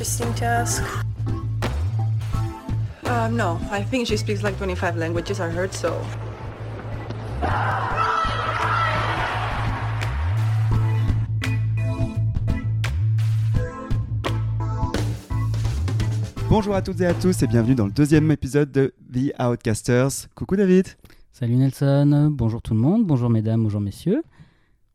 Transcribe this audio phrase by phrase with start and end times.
[0.00, 0.82] interesting to ask.
[3.04, 5.92] Uh, no, I think she speaks like 25 languages, I heard so.
[16.48, 20.28] Bonjour à toutes et à tous et bienvenue dans le deuxième épisode de The Outcasters.
[20.34, 20.86] Coucou David,
[21.32, 24.22] Salut Nelson, bonjour tout le monde, bonjour mesdames, bonjour messieurs.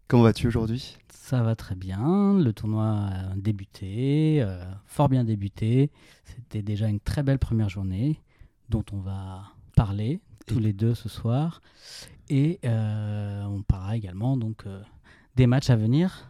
[0.08, 0.97] comment vas-tu aujourd'hui?
[1.27, 5.89] Ça va très bien, le tournoi a débuté, euh, fort bien débuté.
[6.23, 8.21] C'était déjà une très belle première journée
[8.70, 9.41] dont on va
[9.75, 11.63] parler tous les deux ce soir.
[12.30, 14.80] Et euh, on parlera également donc euh,
[15.35, 16.30] des matchs à venir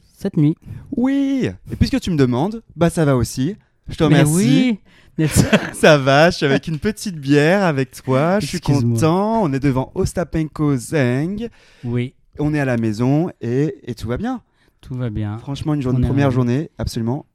[0.00, 0.56] cette nuit.
[0.96, 3.54] Oui Et puisque tu me demandes, bah ça va aussi.
[3.88, 4.34] Je te Mais remercie.
[4.34, 4.78] oui,
[5.18, 5.46] Nelson.
[5.72, 9.42] Ça va, je suis avec une petite bière avec toi, je suis content.
[9.42, 11.48] On est devant Ostapenko Zeng,
[11.84, 14.42] oui, on est à la maison et, et tout va bien.
[14.80, 15.38] tout va bien.
[15.38, 17.26] Franchement, une journée, On est première journée absolument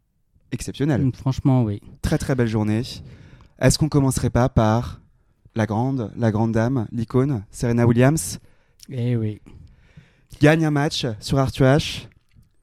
[0.51, 1.09] exceptionnelle.
[1.13, 1.81] Franchement, oui.
[2.01, 2.81] Très très belle journée.
[3.59, 5.01] Est-ce qu'on commencerait pas par
[5.55, 8.39] la grande, la grande dame, l'icône, Serena Williams?
[8.89, 9.41] Eh oui.
[10.41, 12.07] gagne un match sur Arthur H.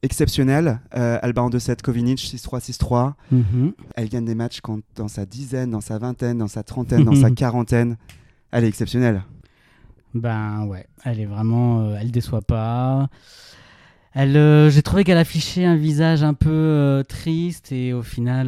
[0.01, 0.79] Exceptionnel.
[0.95, 3.13] Euh, bat en 2-7 Kovinic 6-3, 6-3.
[3.31, 3.73] Mhm.
[3.95, 7.15] Elle gagne des matchs quand, dans sa dizaine, dans sa vingtaine, dans sa trentaine, dans
[7.15, 7.97] sa quarantaine.
[8.51, 9.23] Elle est exceptionnelle.
[10.15, 13.09] Ben ouais, elle est vraiment, euh, elle déçoit pas.
[14.13, 18.47] Elle, euh, j'ai trouvé qu'elle affichait un visage un peu euh, triste et au final,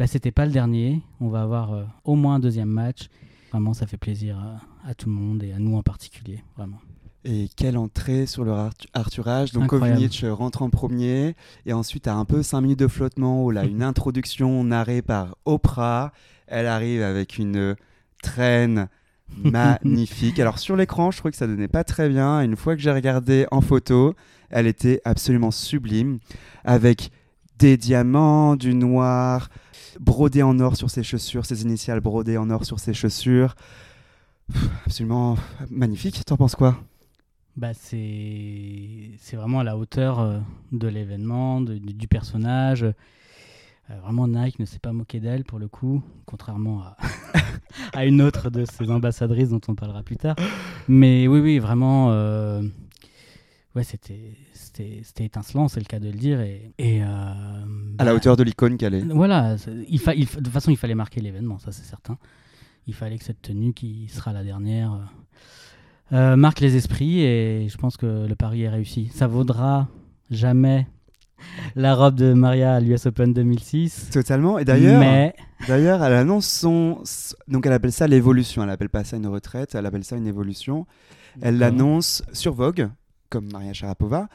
[0.00, 1.00] bah, c'était pas le dernier.
[1.20, 3.08] On va avoir au moins un deuxième match.
[3.52, 6.80] Vraiment, ça fait plaisir à, à tout le monde et à nous en particulier, vraiment.
[7.24, 9.52] Et quelle entrée sur le Arth- Arthur H.
[9.54, 9.68] Donc.
[9.68, 11.36] Kovinic rentre en premier.
[11.66, 15.36] Et ensuite, à un peu 5 minutes de flottement, où là, une introduction narrée par
[15.44, 16.12] Oprah.
[16.48, 17.76] Elle arrive avec une
[18.24, 18.88] traîne
[19.38, 20.38] magnifique.
[20.38, 22.40] Alors sur l'écran, je trouvais que ça donnait pas très bien.
[22.42, 24.14] Une fois que j'ai regardé en photo,
[24.50, 26.18] elle était absolument sublime,
[26.64, 27.10] avec
[27.58, 29.48] des diamants, du noir,
[30.00, 33.54] brodé en or sur ses chaussures, ses initiales brodées en or sur ses chaussures.
[34.86, 35.36] Absolument
[35.70, 36.24] magnifique.
[36.24, 36.78] T'en penses quoi?
[37.56, 40.38] Bah, c'est, vraiment à la hauteur euh,
[40.72, 42.86] de l'événement, du personnage.
[43.92, 46.96] Euh, vraiment, Nike ne s'est pas moqué d'elle pour le coup, contrairement à,
[47.98, 50.36] à une autre de ses ambassadrices dont on parlera plus tard.
[50.88, 52.62] Mais oui, oui, vraiment, euh,
[53.74, 56.40] ouais, c'était, c'était, c'était étincelant, c'est le cas de le dire.
[56.40, 57.06] Et, et, euh,
[57.98, 59.02] À la bah, hauteur de l'icône qu'elle est.
[59.02, 59.56] Voilà,
[59.88, 62.16] il fa- il fa- de toute façon, il fallait marquer l'événement, ça c'est certain.
[62.86, 64.98] Il fallait que cette tenue, qui sera la dernière,
[66.12, 69.08] euh, marque les esprits et je pense que le pari est réussi.
[69.12, 69.88] Ça vaudra
[70.30, 70.86] jamais
[71.76, 74.10] la robe de Maria à l'US Open 2006.
[74.10, 74.58] Totalement.
[74.58, 75.34] Et d'ailleurs, mais
[75.68, 77.02] d'ailleurs, elle annonce son.
[77.48, 78.62] Donc, elle appelle ça l'évolution.
[78.62, 79.74] Elle appelle pas ça une retraite.
[79.74, 80.86] Elle appelle ça une évolution.
[81.40, 82.90] Elle l'annonce sur Vogue,
[83.30, 84.28] comme Maria Sharapova.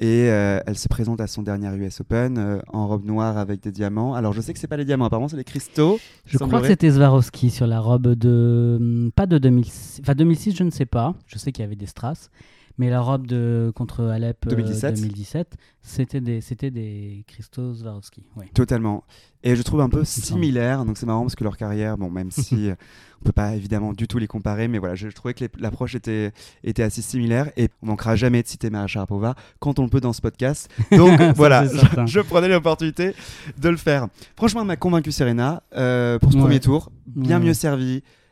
[0.00, 3.62] Et euh, elle se présente à son dernier US Open euh, en robe noire avec
[3.62, 4.14] des diamants.
[4.14, 5.04] Alors, je sais que c'est pas les diamants.
[5.04, 6.00] Apparemment, c'est les cristaux.
[6.26, 8.78] je crois que c'était Swarovski sur la robe de.
[8.80, 10.00] hum, Pas de 2006.
[10.02, 11.14] Enfin, 2006, je ne sais pas.
[11.28, 12.30] Je sais qu'il y avait des strass.
[12.78, 14.94] Mais la robe de contre Alep euh, 2017.
[15.00, 18.22] 2017, c'était des, c'était des cristaux Swarovski.
[18.36, 18.46] Oui.
[18.54, 19.04] Totalement.
[19.42, 20.84] Et je trouve un peu similaire.
[20.84, 22.74] Donc, c'est marrant parce que leur carrière, bon, même si euh,
[23.20, 25.94] on peut pas évidemment du tout les comparer, mais voilà, je, je trouvais que l'approche
[25.94, 26.32] était,
[26.64, 27.50] était assez similaire.
[27.56, 30.70] Et on manquera jamais de citer Maria Sharapova quand on le peut dans ce podcast.
[30.90, 31.66] Donc, voilà,
[32.06, 33.14] je, prenais l'opportunité
[33.58, 34.08] de le faire.
[34.36, 36.42] Franchement, elle m'a convaincu Serena euh, pour ce Ouais.
[36.42, 36.90] premier tour.
[37.06, 37.54] Bien Ouais, mieux ouais.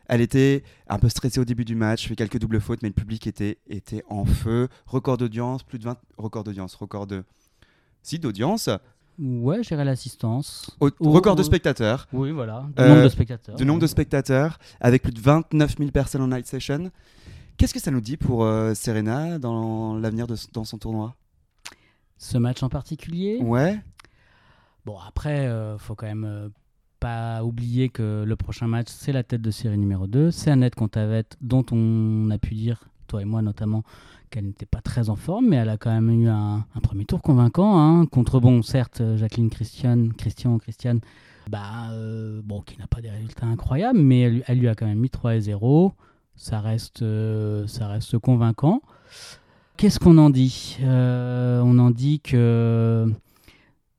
[0.09, 2.93] Elle était un peu stressée au début du match, fait quelques doubles fautes, mais le
[2.95, 4.67] public était, était en feu.
[4.87, 5.97] Record d'audience, plus de 20.
[6.17, 7.23] Record d'audience, record de.
[8.01, 8.69] Si, d'audience.
[9.19, 10.75] Ouais, j'irai l'assistance.
[10.79, 12.07] Au- Au- record de spectateurs.
[12.13, 12.65] Oui, voilà.
[12.79, 13.55] Euh, nombre de spectateurs.
[13.55, 16.89] de nombre de spectateurs, avec plus de 29 000 personnes en night session.
[17.57, 21.15] Qu'est-ce que ça nous dit pour euh, Serena dans l'avenir de dans son tournoi?
[22.17, 23.39] Ce match en particulier?
[23.41, 23.79] Ouais,
[24.85, 26.49] Bon, après, euh, faut quand même euh,
[26.99, 30.31] pas oublier que le prochain match, c'est la tête de série numéro 2.
[30.31, 33.83] C'est Annette Contavette, dont on a pu dire, toi et moi notamment,
[34.29, 37.21] qu'elle n'était pas très en forme, mais elle a quand même eu un, premier tour
[37.21, 37.79] convaincant.
[37.79, 40.99] hein, contre, bon, certes, Jacqueline Christian, Christian, Christiane,
[41.49, 44.85] bah, euh, bon, qui n'a pas des résultats incroyables, mais elle, elle lui a quand
[44.85, 45.93] même mis 3 et 0.
[46.35, 48.81] Ça reste, euh, ça reste convaincant.
[49.77, 50.77] Qu'est-ce qu'on en dit?
[50.81, 53.11] Euh, On en dit que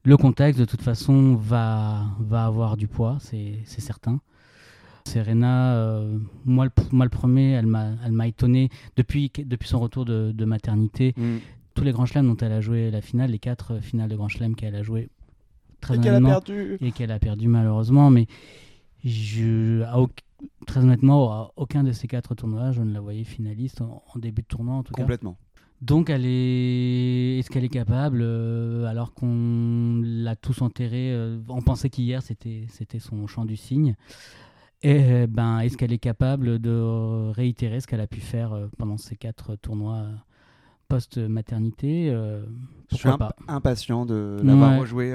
[0.05, 4.20] le contexte, de toute façon, va, va avoir du poids, c'est certain.
[5.06, 10.32] Serena, euh, moi, le, moi le premier, elle m'a étonné depuis, depuis son retour de,
[10.32, 11.14] de maternité.
[11.17, 11.38] Mm.
[11.75, 14.17] Tous les grands chelems dont elle a joué la finale, les quatre euh, finales de
[14.17, 15.08] grands chelems qu'elle a joué,
[15.81, 16.76] très Et qu'elle a perdu.
[16.81, 18.11] et qu'elle a perdu malheureusement.
[18.11, 18.26] Mais
[19.05, 19.96] je, à
[20.67, 24.19] très honnêtement, à aucun de ces quatre tournois, je ne la voyais finaliste en, en
[24.19, 25.03] début de tournoi en tout cas.
[25.03, 25.38] Complètement.
[25.82, 27.38] Donc, elle est.
[27.38, 32.67] Est-ce qu'elle est capable, euh, alors qu'on l'a tous enterré euh, On pensait qu'hier c'était
[32.69, 33.94] c'était son chant du cygne.
[34.82, 38.97] Et ben, est-ce qu'elle est capable de réitérer ce qu'elle a pu faire euh, pendant
[38.99, 40.06] ces quatre tournois
[40.88, 42.43] post-maternité euh,
[42.91, 44.79] Je suis imp- impatient de l'avoir Ouais.
[44.79, 45.12] rejoué.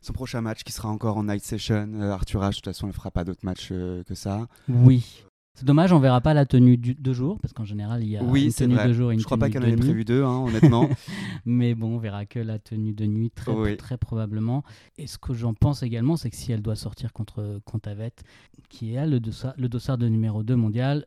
[0.00, 1.88] son prochain match qui sera encore en night session.
[1.94, 4.46] Euh, Arthur Ashe, de toute façon, elle fera pas d'autres matchs euh, que ça.
[4.68, 5.24] Oui.
[5.58, 8.16] C'est dommage, on verra pas la tenue du, de jour, parce qu'en général, il y
[8.16, 8.86] a oui, une tenue vrai.
[8.86, 9.82] de jour et une Je crois pas tenue qu'elle en de ait nuit.
[9.88, 10.88] prévu deux, hein, honnêtement.
[11.46, 13.76] Mais bon, on verra que la tenue de nuit, très, Oui.
[13.76, 14.62] très probablement.
[14.98, 18.12] Et ce que j'en pense également, c'est que si elle doit sortir contre Contavet,
[18.68, 21.06] qui est le dossard, le dossard de numéro 2 mondial,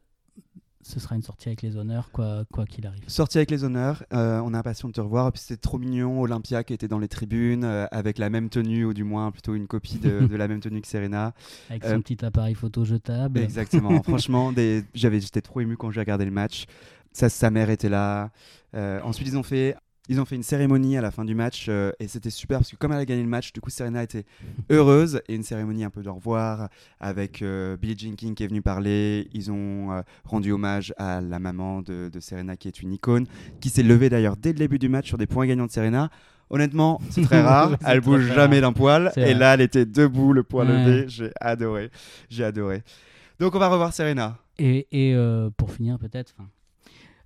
[0.83, 3.01] ce sera une sortie avec les honneurs, quoi quoi qu'il arrive.
[3.07, 5.31] Sortie avec les honneurs, euh, on est impatient de te revoir.
[5.31, 8.86] Puis c'était trop mignon, Olympia qui était dans les tribunes, euh, avec la même tenue,
[8.86, 11.33] ou du moins plutôt une copie de, de la même tenue que Serena.
[11.69, 13.39] Avec Euh, son petit appareil photo jetable.
[13.39, 14.01] Exactement.
[14.04, 14.83] Franchement, des...
[14.94, 16.66] j'étais trop ému quand j'ai regardé le match.
[17.13, 18.31] Sa, sa mère était là.
[18.75, 19.75] Euh, ensuite, ils ont fait.
[20.09, 22.71] Ils ont fait une cérémonie à la fin du match euh, et c'était super parce
[22.71, 24.25] que comme elle a gagné le match, du coup Serena était
[24.71, 26.69] heureuse et une cérémonie un peu de revoir
[27.00, 29.30] avec euh, Billie Jean King qui est venue parler.
[29.33, 33.27] Ils ont euh, rendu hommage à la maman de, de Serena qui est une icône,
[33.62, 36.09] qui s'est levée d'ailleurs dès le début du match sur des points gagnants de Serena.
[36.50, 37.77] Honnêtement, c'est très rare.
[37.86, 39.13] Elle bouge jamais d'un poil.
[39.15, 39.33] Et vrai.
[39.36, 40.65] là, elle était debout, le Ouais.
[40.65, 41.06] levé.
[41.07, 41.89] J'ai adoré.
[42.30, 42.83] J'ai adoré.
[43.39, 44.38] Donc, on va revoir Serena.
[44.59, 46.36] Et, et, euh, pour finir, peut-être,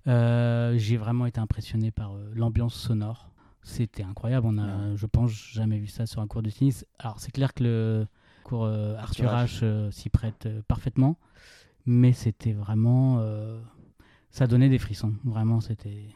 [0.06, 3.30] j'ai vraiment été impressionné par euh, l'ambiance sonore.
[3.62, 4.46] C'était incroyable.
[4.48, 6.86] On a, je pense, jamais vu ça sur un cours de tennis.
[7.00, 8.06] Alors, c'est clair que le
[8.44, 11.18] cours euh, Arthur H euh, s'y prête euh, parfaitement,
[11.84, 13.18] mais c'était vraiment.
[13.20, 13.60] euh,
[14.30, 15.14] ça donnait des frissons.
[15.24, 16.06] Vraiment, c'était.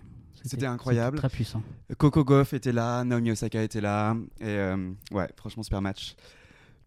[0.44, 1.18] C'était incroyable.
[1.18, 1.62] Très puissant.
[1.98, 4.16] Coco Goff était là, Naomi Osaka était là.
[4.40, 6.14] Et euh, ouais, franchement, super match.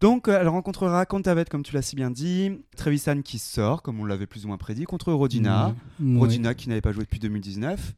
[0.04, 2.60] Donc, euh, elle rencontrera Contavet, comme tu l'as si bien dit.
[2.76, 5.74] Trevisan qui sort, comme on l'avait plus ou moins prédit, contre Rodina.
[5.98, 7.94] Mm, Rodina qui n'avait pas joué depuis 2019.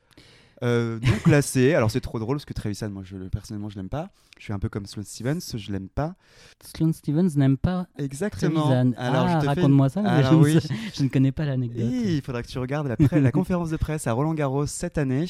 [0.63, 1.75] Euh, donc classé.
[1.75, 4.11] Alors c'est trop drôle parce que Trevisan, moi je, personnellement je l'aime pas.
[4.39, 6.15] Je suis un peu comme Sloane Stevens, je l'aime pas.
[6.63, 8.63] Sloane Stevens n'aime pas Exactement.
[8.63, 8.93] Trevisan.
[8.97, 10.01] Alors ah, raconte-moi ça.
[10.01, 10.59] Alors je, ne oui.
[10.95, 11.85] je ne connais pas l'anecdote.
[11.91, 15.27] Il faudra que tu regardes la, la conférence de presse à Roland Garros cette année.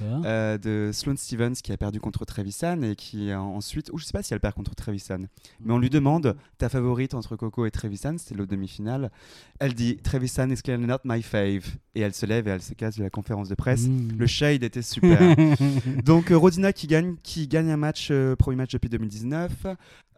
[0.00, 4.04] Euh, de Sloane Stevens qui a perdu contre Trevisan et qui a ensuite, ou je
[4.04, 5.20] sais pas si elle perd contre Trevisan,
[5.60, 9.10] mais on lui demande ta favorite entre Coco et Trevisan, c'était l'autre demi-finale.
[9.58, 12.74] Elle dit Trevisan is clearly not my fave et elle se lève et elle se
[12.74, 13.86] casse de la conférence de presse.
[13.86, 14.18] Mm.
[14.18, 15.18] Le shade était super.
[16.04, 19.66] Donc euh, Rodina qui gagne, qui gagne un match, euh, premier match depuis 2019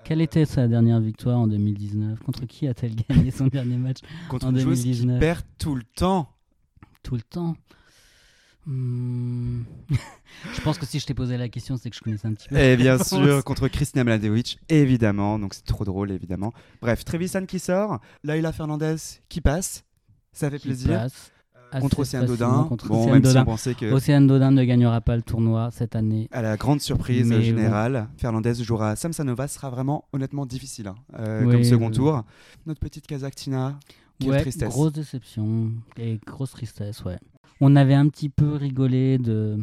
[0.05, 4.47] Quelle était sa dernière victoire en 2019 Contre qui a-t-elle gagné son dernier match contre
[4.47, 5.21] En une joueuse qui 2019.
[5.21, 6.29] perd tout le temps.
[7.03, 7.57] tout le temps?
[8.65, 9.63] Hmm.
[10.55, 12.49] Je pense que si je t'ai posé la question, c'est que je connaissais un petit
[12.49, 12.57] peu.
[12.57, 15.39] Et bien sûr, contre Kristina Mladenovic, évidemment.
[15.39, 16.53] Donc c'est trop drôle, évidemment.
[16.81, 18.97] Bref, Trevisan qui sort, Laila Fernandez
[19.29, 19.85] qui passe.
[20.33, 20.91] Ça fait Qui plaisir.
[20.91, 21.33] passe
[21.81, 22.65] Contre Océane Dodin.
[22.69, 23.43] contre Bon, Océane même si Dodin.
[23.43, 23.87] on pensait que.
[23.93, 26.29] Océane Dodin ne gagnera pas le tournoi cette année.
[26.33, 31.51] À la grande surprise Mais générale, Fernandez jouera Samsonova, sera vraiment honnêtement difficile hein, euh,
[31.51, 32.23] comme second tour.
[32.67, 33.79] Notre petite Kazakh Tina,
[34.19, 34.69] quelle ouais, tristesse.
[34.69, 37.19] grosse déception et grosse tristesse, ouais.
[37.61, 39.59] On avait un petit peu rigolé de,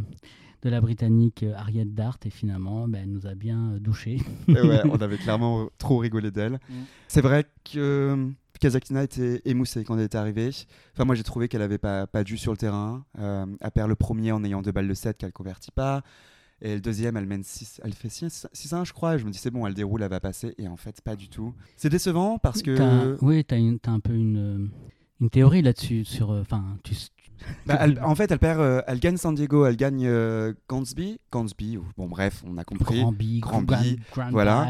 [0.61, 4.19] de la Britannique euh, Harriet Dart et finalement, ben, elle nous a bien euh, douché.
[4.47, 6.59] Et ouais, on avait clairement trop rigolé d'elle.
[6.69, 6.73] Mm.
[7.07, 8.29] C'est vrai que
[8.59, 10.49] euh, Kazakhina était émoussée quand elle est arrivée.
[10.93, 13.05] Enfin, moi, j'ai trouvé qu'elle avait pas, pas dû sur le terrain.
[13.19, 16.03] Euh, elle perd le premier en ayant deux balles de 7 qu'elle convertit pas.
[16.61, 19.15] Et le deuxième, elle mène 6, elle fait 6-1, je crois.
[19.15, 20.55] Et je me dis, c'est bon, elle déroule, elle va passer.
[20.57, 21.53] Et en fait, pas du tout.
[21.77, 22.75] C'est décevant parce que.
[22.75, 24.67] T'as- oui, tu as, un peu une, euh,
[25.21, 26.03] une théorie là-dessus.
[26.03, 27.07] sur euh, Enfin, tu, tu-
[27.65, 31.21] Bah, elle- en fait, elle perd, euh, elle gagne San Diego, elle gagne euh, Gansby,
[31.31, 32.99] Gansby, bon bref, on a compris.
[32.99, 34.67] Granby, Granby, Grand, voilà.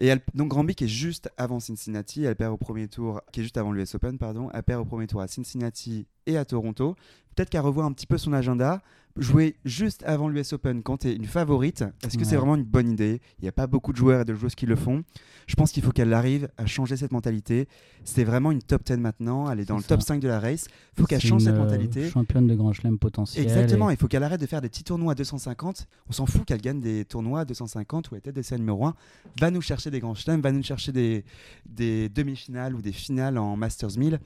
[0.00, 3.42] Et donc Granby qui est juste avant Cincinnati, elle perd au premier tour, qui est
[3.42, 6.96] juste avant l'US Open, pardon, elle perd au premier tour à Cincinnati et à Toronto.
[7.36, 8.80] Peut-être qu'elle revoit un petit peu son agenda.
[9.20, 12.64] Jouer juste avant l'US Open quand tu es une favorite, est-ce que c'est vraiment une
[12.64, 13.20] bonne idée?
[13.38, 15.04] Il n'y a pas beaucoup de joueurs et de joueuses qui le font.
[15.46, 17.68] Je pense qu'il faut qu'elle arrive à changer cette mentalité.
[18.04, 20.06] C'est vraiment une top 10 maintenant, elle est dans le top ça.
[20.08, 20.68] 5 de la race.
[20.96, 22.08] Il faut qu'elle change cette euh, mentalité.
[22.08, 23.44] Championne de Grand Chelem potentiel.
[23.44, 25.86] Exactement, et- il faut qu'elle arrête de faire des petits tournois à 250.
[26.08, 28.94] On s'en fout qu'elle gagne des tournois à 250 où elle était des numéro 1.
[29.38, 31.24] Va nous chercher des grands chelems, va nous chercher des,
[31.66, 34.18] des demi-finales ou des finales en Masters 1000.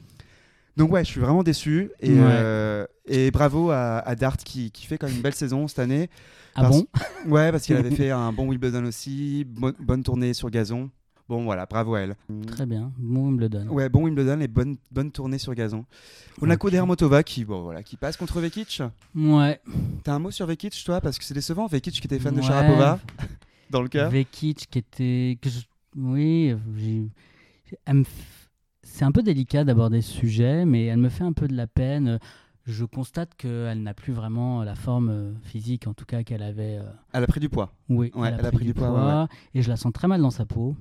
[0.76, 1.90] Donc ouais, je suis vraiment déçu.
[2.00, 2.18] Et, Ouais.
[2.20, 5.78] euh, et bravo à, à Dart qui, qui fait quand même une belle saison cette
[5.78, 6.08] année.
[6.56, 6.86] Ah Parce- bon
[7.26, 10.90] Ouais, parce qu'elle avait fait un bon Wimbledon aussi, bo- bonne tournée sur gazon.
[11.28, 12.16] Bon voilà, bravo à elle.
[12.48, 12.92] Très bien.
[12.98, 13.66] Bon Wimbledon.
[13.68, 15.86] Ouais, bon Wimbledon et bonne, bonne tournée sur gazon.
[16.42, 16.60] On a Ok.
[16.60, 18.82] Koder Motova qui, bon, voilà, qui passe contre Vekic.
[19.14, 19.58] Ouais.
[20.02, 21.00] T'as un mot sur Vekic, toi?
[21.00, 22.42] Parce que c'est décevant, Vekic qui était fan de.
[22.42, 22.98] Sharapova,
[23.70, 24.10] dans le cœur.
[24.10, 25.38] Vekic qui était.
[25.96, 27.08] Oui, j'ai-
[27.86, 28.04] elle me
[28.94, 31.66] c'est un peu délicat d'aborder ce sujet, mais elle me fait un peu de la
[31.66, 32.20] peine.
[32.64, 36.78] je constate qu'elle n'a plus vraiment la forme euh, physique, en tout cas qu'elle avait.
[36.78, 37.72] euh, Elle a pris du poids.
[37.88, 40.30] Oui, Ouais, elle a pris du poids, ouais, et je la sens très mal dans
[40.30, 40.76] sa peau.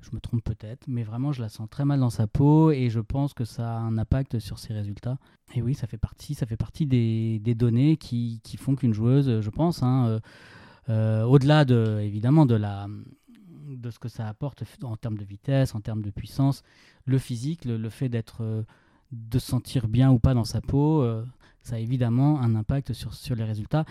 [0.00, 2.90] Je me trompe peut-être, mais vraiment je la sens très mal dans sa peau et
[2.90, 5.18] je pense que ça a un impact sur ses résultats.
[5.54, 8.94] Et oui, ça fait partie, ça fait partie des, des données qui, qui font qu'une
[8.94, 10.20] joueuse, je pense, hein, euh,
[10.88, 12.88] euh, au-delà de évidemment de la
[13.76, 16.62] de ce que ça apporte en termes de vitesse, en termes de puissance,
[17.04, 18.62] le physique, le, fait d'être euh,
[19.12, 21.24] de se sentir bien ou pas dans sa peau, euh,
[21.62, 23.84] ça a évidemment un impact sur, sur les résultats.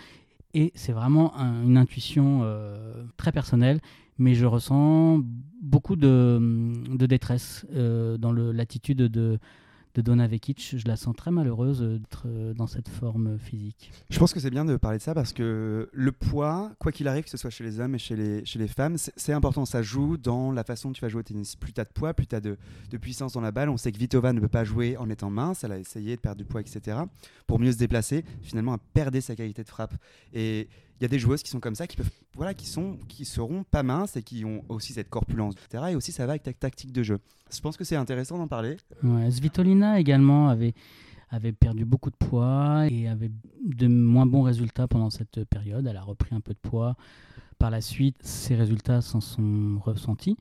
[0.54, 3.80] Et c'est vraiment un- une intuition euh, très personnelle,
[4.18, 5.20] mais je ressens
[5.62, 6.72] beaucoup de,
[7.06, 9.38] détresse dans l'attitude de,
[9.94, 10.76] de Donna Vekic.
[10.76, 13.92] Je la sens très malheureuse d'être euh, dans cette forme physique.
[14.10, 17.08] Je pense que c'est bien de parler de ça parce que le poids, quoi qu'il
[17.08, 19.32] arrive, que ce soit chez les hommes et chez les, chez les femmes, c'est c'est
[19.34, 19.64] important.
[19.64, 21.54] Ça joue dans la façon dont tu vas jouer au tennis.
[21.54, 22.56] Plus tu as de poids, plus tu as de,
[22.90, 23.68] de puissance dans la balle.
[23.68, 25.62] On sait que Vitova ne peut pas jouer en étant mince.
[25.62, 26.98] Elle a essayé de perdre du poids, etc.
[27.46, 28.24] Pour mieux se déplacer.
[28.42, 29.94] Finalement, elle perdait sa qualité de frappe.
[30.32, 30.68] Et
[31.00, 33.24] il y a des joueuses qui sont comme ça, qui, peuvent, voilà, qui, sont, qui
[33.24, 35.84] seront pas minces et qui ont aussi cette corpulence, etc.
[35.90, 37.18] Et aussi, ça va avec ta tactique de jeu.
[37.52, 38.76] Je pense que c'est intéressant d'en parler.
[39.02, 40.74] Ouais, Svitolina également avait,
[41.30, 43.30] avait perdu beaucoup de poids et avait
[43.64, 45.86] de moins bons résultats pendant cette période.
[45.86, 46.96] Elle a repris un peu de poids.
[47.58, 50.36] Par la suite, ses résultats s'en sont ressentis.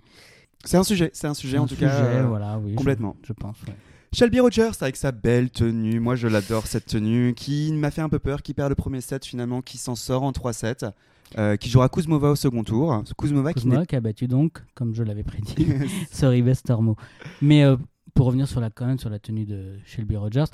[0.66, 1.90] C'est un sujet, c'est un sujet Un en tout cas.
[2.04, 3.16] euh, voilà, oui, je- complètement.
[3.24, 3.62] Je, pense.
[3.64, 3.76] ouais.
[4.12, 8.10] Shelby Rogers avec sa belle tenue, moi je l'adore cette tenue, qui m'a fait un
[8.10, 10.92] peu peur, qui perd le premier set finalement, qui s'en sort en 3-7,
[11.38, 13.04] euh, qui jouera Kuzmova au second tour.
[13.18, 13.54] Kuzmova
[13.86, 15.68] qui a battu donc, comme je l'avais prédit,
[16.12, 16.96] Sorry Stormo.
[17.42, 17.78] Mais euh,
[18.16, 20.46] pour revenir sur la, quand même sur la tenue de Shelby Rogers,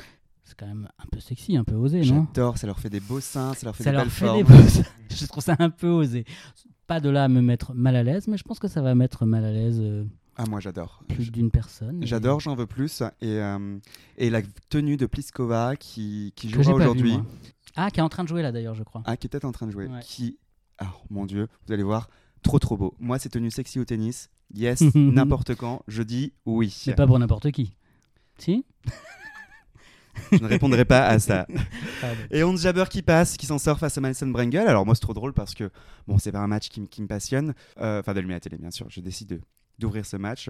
[0.44, 2.28] c'est quand même un peu sexy, un peu osé, non?
[2.36, 4.26] J'adore, ça leur fait des beaux seins, ça leur fait Ça des leur belles fait
[4.26, 4.38] formes.
[4.38, 6.26] des beaux- Je trouve ça un peu osé.
[6.88, 8.94] Pas de là à me mettre mal à l'aise, mais je pense que ça va
[8.94, 10.04] mettre mal à l'aise euh,
[10.38, 11.02] Ah moi j'adore.
[11.08, 12.04] plus d'une personne.
[12.04, 13.02] Et- J'adore, j'en veux plus.
[13.22, 13.78] Et, euh,
[14.18, 17.18] et la tenue de Pliskova qui, qui jouera aujourd'hui.
[17.76, 19.02] Ah, qui est en train de jouer là d'ailleurs, je crois.
[19.06, 20.00] ah, qui est peut-être en train de jouer, Ouais.
[20.02, 20.38] qui,
[20.80, 22.10] ah mon dieu, vous allez voir,
[22.42, 22.96] trop trop beau.
[23.00, 26.84] Moi c'est tenue sexy au tennis, yes, n'importe quand, je dis oui.
[26.88, 27.76] Mais pas pour n'importe qui.
[28.38, 28.66] Si
[30.32, 31.46] Je ne répondrai pas à ça.
[32.02, 32.22] Pardon.
[32.32, 34.68] Et Hans Jabber qui passe, qui s'en sort face à Madison Brengel.
[34.68, 35.70] Alors moi c'est trop drôle parce que
[36.08, 38.72] bon c'est pas un match qui, qui me passionne, Euh, enfin d'allumer la télé bien
[38.72, 38.88] sûr.
[38.90, 39.42] Je décide de-
[39.80, 40.50] d'ouvrir ce match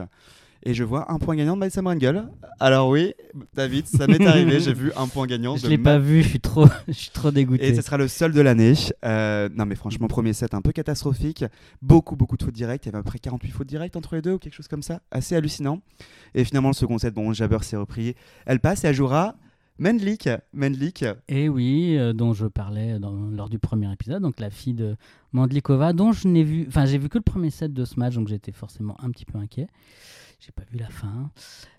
[0.67, 2.27] et je vois un point gagnant de Madison Brengel.
[2.59, 3.13] Alors oui,
[3.53, 5.55] David, ça m'est arrivé, j'ai vu un point gagnant.
[5.57, 7.67] Je de l'ai Ma- pas vu, je suis trop, je suis trop dégoûté.
[7.67, 8.73] Et ce sera le seul de l'année.
[9.03, 11.45] Euh, non mais franchement premier set un peu catastrophique,
[11.83, 12.85] beaucoup beaucoup de fautes directes.
[12.85, 14.67] Il y avait à peu près 48 fautes directes entre les deux ou quelque chose
[14.67, 15.81] comme ça, assez hallucinant.
[16.33, 18.15] Et finalement le second set, bon Jabber s'est repris.
[18.47, 19.35] Elle passe et elle jouera
[19.77, 20.29] Mendlik.
[20.53, 21.03] Mendlik.
[21.27, 24.95] Et oui, euh, dont je parlais lors du premier épisode, donc la fille de
[25.33, 28.15] Mandlikova, dont je n'ai vu, enfin j'ai vu que le premier set de ce match,
[28.15, 29.67] donc j'étais forcément un petit peu inquiet.
[30.39, 31.29] J'ai pas vu la fin.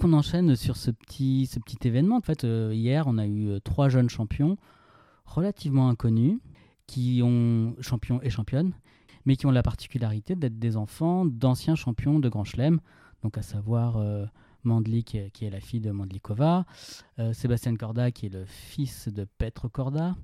[0.01, 2.17] On enchaîne sur ce petit, ce petit événement.
[2.17, 4.59] En fait, euh, hier, on a eu euh, trois jeunes champions
[5.25, 6.39] relativement inconnus,
[6.87, 8.73] qui ont champions et championnes,
[9.25, 12.81] mais qui ont la particularité d'être des enfants d'anciens champions de Grand Chelem,
[13.23, 13.99] donc à savoir
[14.67, 16.67] Mandlik, euh, qui est la fille de Mandlikova,
[17.19, 20.15] euh, Sébastien Corda, qui est le fils de Petr Corda.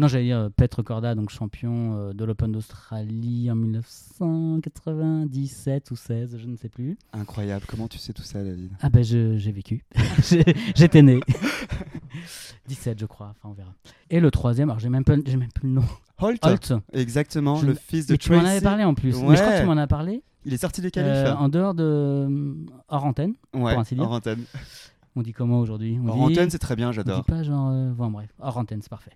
[0.00, 5.96] Non, j'allais dire euh, Petr Corda, donc champion euh, de l'Open d'Australie en 1997 ou
[5.96, 6.98] 16, je ne sais plus.
[7.12, 7.64] Incroyable.
[7.68, 8.72] Comment tu sais tout ça, David?
[8.80, 9.84] Ah ben j'ai vécu,
[10.74, 11.20] j'étais né.
[12.66, 13.72] 17 je crois, enfin on verra.
[14.10, 15.84] Et le troisième, alors j'ai même, pas- même plus le nom.
[16.18, 16.44] Holt.
[16.44, 16.72] Holt.
[16.92, 18.52] Exactement, Je le fils de Mais tu m'en Tracy.
[18.52, 19.14] avais parlé en plus.
[19.22, 19.60] Mais je crois que Ouais.
[19.60, 21.10] tu m'en as parlé Il est sorti du qualif.
[21.10, 22.56] euh, en dehors de
[22.88, 23.34] hors antenne.
[23.54, 24.04] ouais, ainsi dire.
[24.04, 24.44] hors antenne.
[25.14, 25.98] On dit comment aujourd'hui?
[26.06, 27.24] Hors dit- antenne, c'est très bien, On dit j'adore.
[27.24, 27.70] pas genre.
[27.72, 29.12] euh, bon, bref, hors antenne, c'est parfait.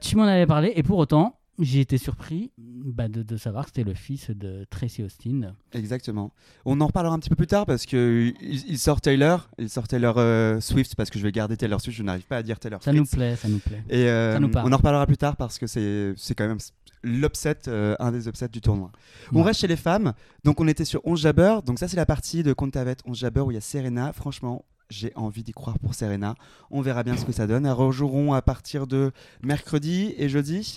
[0.00, 3.70] Tu m'en avais parlé et pour autant, j'ai été surpris bah, de, de savoir que
[3.74, 5.54] c'était le fils de Tracy Austin.
[5.72, 6.32] Exactement.
[6.64, 9.68] On en reparlera un petit peu plus tard parce que il, il sort Taylor, il
[9.70, 12.42] sort Taylor euh, Swift parce que je vais garder Taylor Swift, je n'arrive pas à
[12.42, 13.00] dire Taylor Ça Fritz.
[13.00, 13.82] nous plaît, ça nous plaît.
[13.88, 14.68] Et euh, Ça nous parle.
[14.68, 16.58] on en reparlera plus tard parce que c'est quand même
[17.02, 18.90] l'upset, euh, un des upsets du tournoi.
[19.32, 20.12] On reste chez les femmes.
[20.42, 21.58] Donc on était sur 11 Jabber.
[21.64, 24.12] Donc ça c'est la partie de Contavet 11 Jabber où il y a Serena.
[24.12, 26.34] Franchement, j'ai envie d'y croire pour Serena.
[26.70, 27.66] On verra bien ce que ça donne.
[27.66, 30.76] Elles rejoueront à partir de mercredi et jeudi.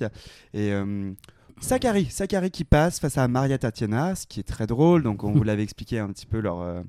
[0.54, 1.12] Et euh,
[1.60, 5.04] Sakari, Sakari qui passe face à Maria Tatiana, ce qui est très drôle.
[5.04, 6.82] Donc on vous l'avait expliqué un petit peu leur, euh,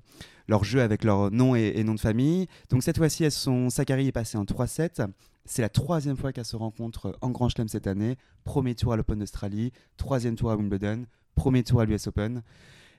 [0.49, 2.49] leur jeu avec leur nom et, et nom de famille.
[2.71, 5.07] Donc cette fois-ci, elles sont, Sakari est passée en 3-7.
[5.45, 8.17] C'est la troisième fois qu'elles se rencontrent en Grand Chelem cette année.
[8.45, 11.05] Premier tour à l'Open d'Australie, troisième tour à Wimbledon,
[11.35, 12.43] premier tour à l'US Open.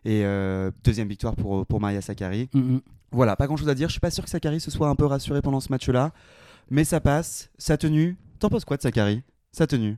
[0.06, 2.50] Et euh, deuxième victoire pour, pour Maria Sakkari.
[2.53, 2.82] Mm, mm.
[3.12, 3.88] Voilà, pas grand chose à dire.
[3.89, 6.12] Je suis pas sûr que Sakkari se soit un peu rassuré pendant ce match-là.
[6.70, 7.50] Mais ça passe.
[7.58, 8.18] Sa tenue.
[8.39, 9.24] T'en penses quoi de Sakkari?
[9.51, 9.98] Sa tenue.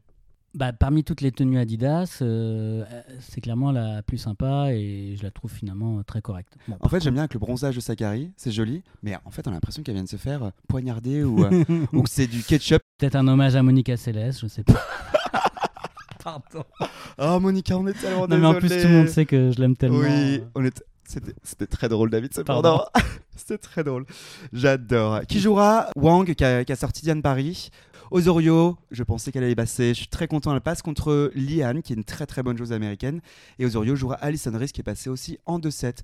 [0.53, 5.24] Bah, parmi toutes les tenues Adidas, euh, euh, c'est clairement la plus sympa et je
[5.24, 6.58] la trouve finalement euh, très correcte.
[6.67, 9.48] Bon, En fait, j'aime bien avec le bronzage de Sakari, c'est joli, mais en fait,
[9.48, 12.27] on a l'impression qu'elle vient de se faire euh, poignarder ou, euh, ou que c'est
[12.27, 12.81] du ketchup.
[12.98, 14.74] Peut-être un hommage à Monica Seles, je sais pas.
[16.23, 16.63] Pardon.
[17.17, 19.59] Oh, Monica, on est tellement Non, mais en plus, tout le monde sait que je
[19.59, 19.99] l'aime tellement.
[19.99, 20.45] Oui, euh.
[20.55, 20.83] on est...
[21.03, 22.79] c'était c'était très drôle, David, Pardon.
[22.79, 22.85] cependant.
[23.35, 24.05] C'était très drôle.
[24.53, 25.21] J'adore.
[25.27, 27.71] Qui jouera Wang, qui a, qui a sorti Diane Paris.
[28.11, 29.89] Osorio, je pensais qu'elle allait passer.
[29.89, 30.53] Je suis très content.
[30.53, 33.21] Elle passe contre Liane, qui est une très très bonne joueuse américaine.
[33.57, 35.99] Et Osorio jouera Alison Rice, qui est passée aussi en 2-7.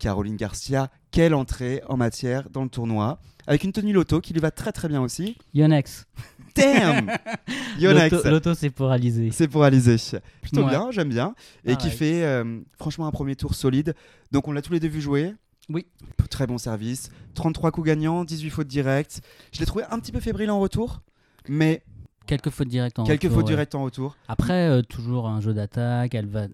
[0.00, 3.20] Caroline Garcia, quelle entrée en matière dans le tournoi.
[3.46, 5.36] Avec une tenue loto qui lui va très très bien aussi.
[5.54, 6.06] Yonex.
[6.56, 7.10] Damn
[7.78, 9.30] Yonex L'auto, c'est pour Alizé.
[9.32, 9.96] c'est pour Alizé.
[10.42, 10.68] Plutôt Ouais.
[10.70, 11.34] bien, j'aime bien.
[11.64, 11.92] Et Ah qui ouais.
[11.92, 13.94] fait euh, franchement un premier tour solide.
[14.32, 15.34] Donc on l'a tous les deux vu jouer.
[15.68, 15.86] Oui.
[16.30, 17.10] Très bon service.
[17.34, 19.20] 33 coups gagnants, 18 fautes directes.
[19.52, 21.02] Je l'ai trouvé un petit peu fébrile en retour.
[21.48, 21.82] Mais
[22.26, 23.52] Quelques fautes directes en quelques retour, fautes ouais.
[23.52, 24.16] directes en retour.
[24.28, 26.14] Après, euh, toujours un jeu d'attaque.
[26.14, 26.46] Elle va.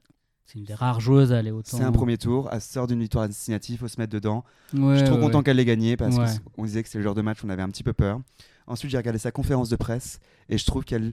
[0.47, 1.76] C'est une des rares joueuses à aller autant.
[1.76, 2.49] C'est un premier tour.
[2.53, 4.45] Elle sort d'une victoire désignative, faut se mettre dedans.
[4.73, 5.45] Ouais, je suis trop ouais, content ouais.
[5.45, 6.17] qu'elle l'ait gagné parce
[6.55, 8.21] qu'on disait que c'est le genre de match où on avait un petit peu peur.
[8.69, 11.12] Ensuite, j'ai regardé sa conférence de presse et je trouve qu'elle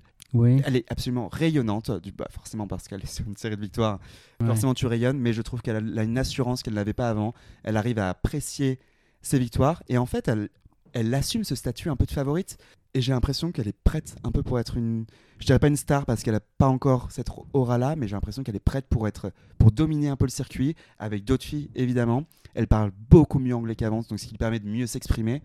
[0.66, 1.92] elle est absolument rayonnante.
[2.02, 4.00] Du, bah, forcément parce qu'elle est sur une série de victoires.
[4.44, 7.10] Forcément, tu rayonnes, mais je trouve qu'elle a, elle a une assurance qu'elle n'avait pas
[7.10, 7.34] avant.
[7.64, 8.80] Elle arrive à apprécier
[9.22, 10.50] ses victoires et en fait, elle,
[10.94, 12.58] elle assume ce statut un peu de favorite.
[12.96, 15.06] Et j'ai l'impression qu'elle est prête un peu pour être une.
[15.40, 18.44] Je dirais pas une star parce qu'elle a pas encore cette aura-là, mais j'ai l'impression
[18.44, 22.26] qu'elle est prête pour être pour dominer un peu le circuit avec d'autres filles évidemment.
[22.54, 25.42] Elle parle beaucoup mieux anglais qu'avant, donc ce qui lui permet de mieux s'exprimer.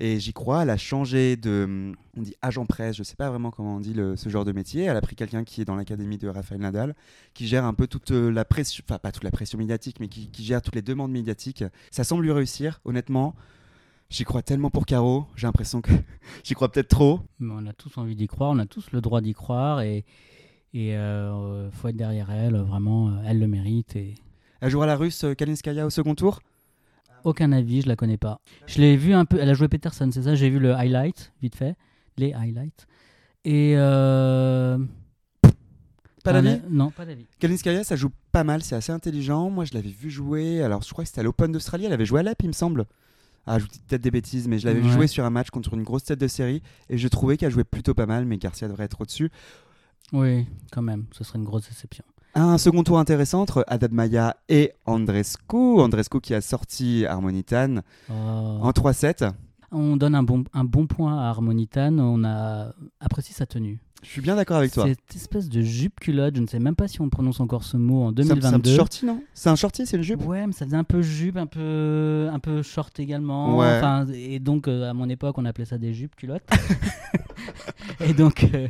[0.00, 3.50] Et j'y crois, elle a changé de, on dit agent presse, je sais pas vraiment
[3.50, 4.84] comment on dit ce genre de métier.
[4.84, 6.94] Elle a pris quelqu'un qui est dans l'académie de Rafael Nadal,
[7.32, 10.08] qui gère un peu toute euh, la pression, enfin pas toute la pression médiatique, mais
[10.08, 11.64] qui gère toutes les demandes médiatiques.
[11.90, 13.34] Ça semble lui réussir, honnêtement.
[14.10, 15.90] J'y crois tellement pour Caro, j'ai l'impression que
[16.44, 17.20] j'y crois peut-être trop.
[17.40, 20.04] Mais on a tous envie d'y croire, on a tous le droit d'y croire et
[20.76, 24.14] et euh, faut être derrière elle, vraiment, euh, elle le mérite et
[24.60, 26.40] Elle jouera la russe euh, Kalinskaya au second tour?
[27.24, 28.38] aucun avis, je la connais pas.
[28.66, 31.32] Je l'ai vu un peu, elle a joué Peterson, c'est ça, j'ai vu le highlight
[31.40, 31.74] vite fait,
[32.18, 32.86] les highlights
[33.46, 34.76] et euh,
[36.22, 36.48] Pas d'avis?
[36.48, 37.26] A- Non, pas d'avis.
[37.38, 39.48] Kalinskaya, ça joue pas mal, c'est assez intelligent.
[39.50, 40.62] Moi, je l'avais vu jouer.
[40.62, 41.84] Alors, je crois que c'était à l'Open d'Australie.
[41.86, 42.86] Elle avait joué à l'EP, il me semble.
[43.46, 44.88] Ah, je vous dis peut-être des bêtises, mais je l'avais Ouais.
[44.88, 47.64] jouer sur un match contre une grosse tête de série et je trouvais qu'elle jouait
[47.64, 49.30] plutôt pas mal, mais Garcia devrait être au-dessus.
[50.12, 52.04] Oui, quand même, ce serait une grosse déception.
[52.36, 55.56] Un second tour intéressant entre Haddad Maya et Andrescu.
[55.80, 57.76] Andrescu qui a sorti Harmonitan
[58.10, 58.12] Oh.
[58.12, 59.30] en 3-7.
[59.70, 63.80] On donne un bon, un bon point à Harmonitan, on a apprécié sa tenue.
[64.04, 64.84] Je suis bien d'accord avec toi.
[64.86, 67.76] Cette espèce de jupe culotte, je ne sais même pas si on prononce encore ce
[67.78, 68.76] mot en C'est un- c'est un 2022.
[68.76, 71.36] shorty, non C'est un shorty, c'est une jupe Ouais, mais ça faisait un peu jupe,
[71.38, 73.56] un peu, un peu short également.
[73.58, 73.66] Ouais.
[73.78, 76.44] Enfin, et donc, euh, à mon époque, on appelait ça des jupes culottes.
[78.00, 78.68] et donc, euh,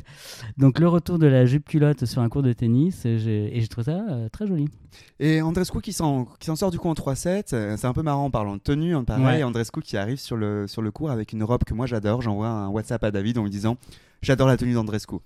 [0.57, 3.85] donc, le retour de la jupe culotte sur un cours de tennis, et j'ai trouvé
[3.87, 4.69] ça euh, très joli.
[5.21, 8.03] Et Andrescu qui s'en qui s'en sort du coup en 3-7, euh, c'est un peu
[8.03, 9.25] marrant en parlant de tenue, hein, pareil.
[9.25, 9.43] Ouais.
[9.43, 12.23] Andrescu qui arrive sur le, sur le cours avec une robe que moi j'adore.
[12.23, 13.77] J'envoie un WhatsApp à David en lui disant
[14.23, 15.17] J'adore la tenue d'Andrescu.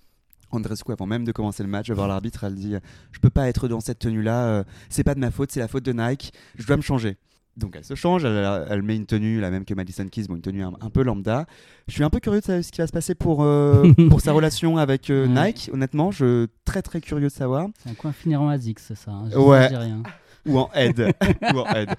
[0.51, 2.75] Andrescu, avant même de commencer le match, va voir l'arbitre, elle dit
[3.13, 5.69] Je peux pas être dans cette tenue-là, euh, c'est pas de ma faute, c'est la
[5.69, 7.17] faute de Nike, je dois me changer.
[7.59, 10.37] Donc elle se change, elle, elle met une tenue, la même que Madison Keys, bon,
[10.37, 11.45] une tenue un, un peu lambda.
[11.89, 14.21] Je suis un peu curieux de savoir ce qui va se passer pour, euh, pour
[14.21, 15.47] sa relation avec euh, Ouais.
[15.49, 17.67] Nike, honnêtement, je très très curieux de savoir.
[17.83, 19.11] C'est un coin finirant à Zix, ça.
[19.11, 19.25] hein.
[19.33, 19.69] Je Ouais.
[19.69, 20.03] dis rien.
[20.47, 21.13] ou en aide.
[21.53, 21.91] ou en aide.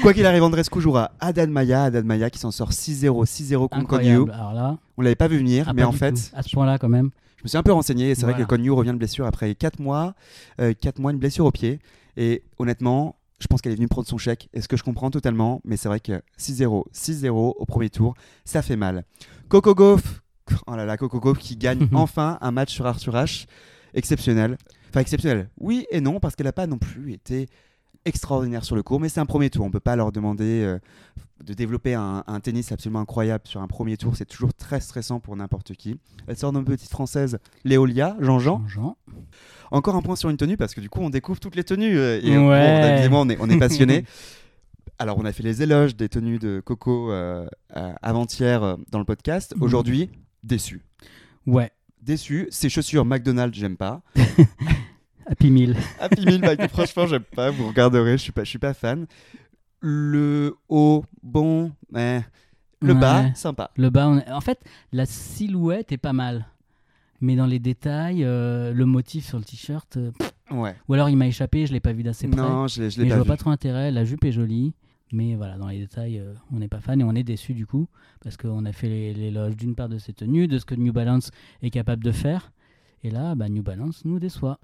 [0.00, 3.86] Quoi qu'il arrive, Andrescu jouera Haddad Maya, Haddad Maya qui s'en sort 6-0, 6-0 contre
[3.86, 4.26] Konyu.
[4.26, 6.20] Là, On l'avait pas vu venir, ah, mais en fait, tout.
[6.34, 7.10] à ce point-là, quand même.
[7.36, 9.54] je me suis un peu renseigné et c'est vrai que Konyu revient de blessure après
[9.54, 10.14] 4 mois,
[10.58, 11.80] 4 mois, une blessure au pied.
[12.16, 15.10] Et honnêtement, je pense qu'elle est venue prendre son chèque, et ce que je comprends
[15.10, 19.04] totalement, mais c'est vrai que 6-0, 6-0 au premier tour, ça fait mal.
[19.48, 20.22] Coco Gauff,
[20.68, 23.46] oh là là, Coco Gauff qui gagne enfin un match sur Arthur H.
[23.94, 24.56] Exceptionnel.
[24.88, 25.50] Enfin, exceptionnel.
[25.58, 27.48] Oui et non, parce qu'elle n'a pas non plus été
[28.04, 29.64] extraordinaire sur le cours, mais c'est un premier tour.
[29.64, 30.78] On ne peut pas leur demander euh,
[31.42, 34.16] de développer un, un tennis absolument incroyable sur un premier tour.
[34.16, 35.98] C'est toujours très stressant pour n'importe qui.
[36.26, 38.62] Elle sort d'une petite française, Léolia, Jean-Jean.
[38.68, 38.96] Jean.
[39.70, 41.98] Encore un point sur une tenue, parce que du coup, on découvre toutes les tenues.
[41.98, 43.04] euh, Et Ouais.
[43.04, 44.04] et moi, on est, on est passionnés.
[44.98, 48.98] Alors, on a fait les éloges des tenues de Coco euh, euh, avant-hier euh, dans
[49.00, 49.54] le podcast.
[49.56, 49.62] Mhm.
[49.62, 50.10] Aujourd'hui,
[50.44, 50.82] déçu.
[51.46, 51.70] Ouais.
[52.02, 52.46] Déçu.
[52.50, 54.02] Ces chaussures McDonald's, j'aime pas.
[55.26, 55.76] Happy Meal.
[56.00, 57.50] Happy Meal, bah, franchement, j'aime pas.
[57.50, 59.06] Vous regarderez, je suis pas, je suis pas fan.
[59.84, 62.24] Le haut, bon, mais
[62.80, 63.70] le bas, sympa.
[63.76, 64.58] Le bas, on en fait,
[64.92, 66.46] la silhouette est pas mal.
[67.20, 70.10] Mais dans les détails, euh, le motif sur le t-shirt, euh,
[70.50, 70.74] Ouais.
[70.88, 72.40] ou alors il m'a échappé, je l'ai pas vu d'assez près.
[72.40, 73.28] Non, je l'ai, je l'ai mais je pas vois vu.
[73.28, 73.90] pas trop intérêt.
[73.90, 74.74] La jupe est jolie,
[75.12, 77.66] mais voilà, dans les détails, euh, on n'est pas fan et on est déçu du
[77.66, 77.86] coup,
[78.22, 81.30] parce qu'on a fait l'éloge d'une part de ses tenues, de ce que New Balance
[81.62, 82.52] est capable de faire.
[83.04, 84.58] Et là, bah, New Balance nous déçoit.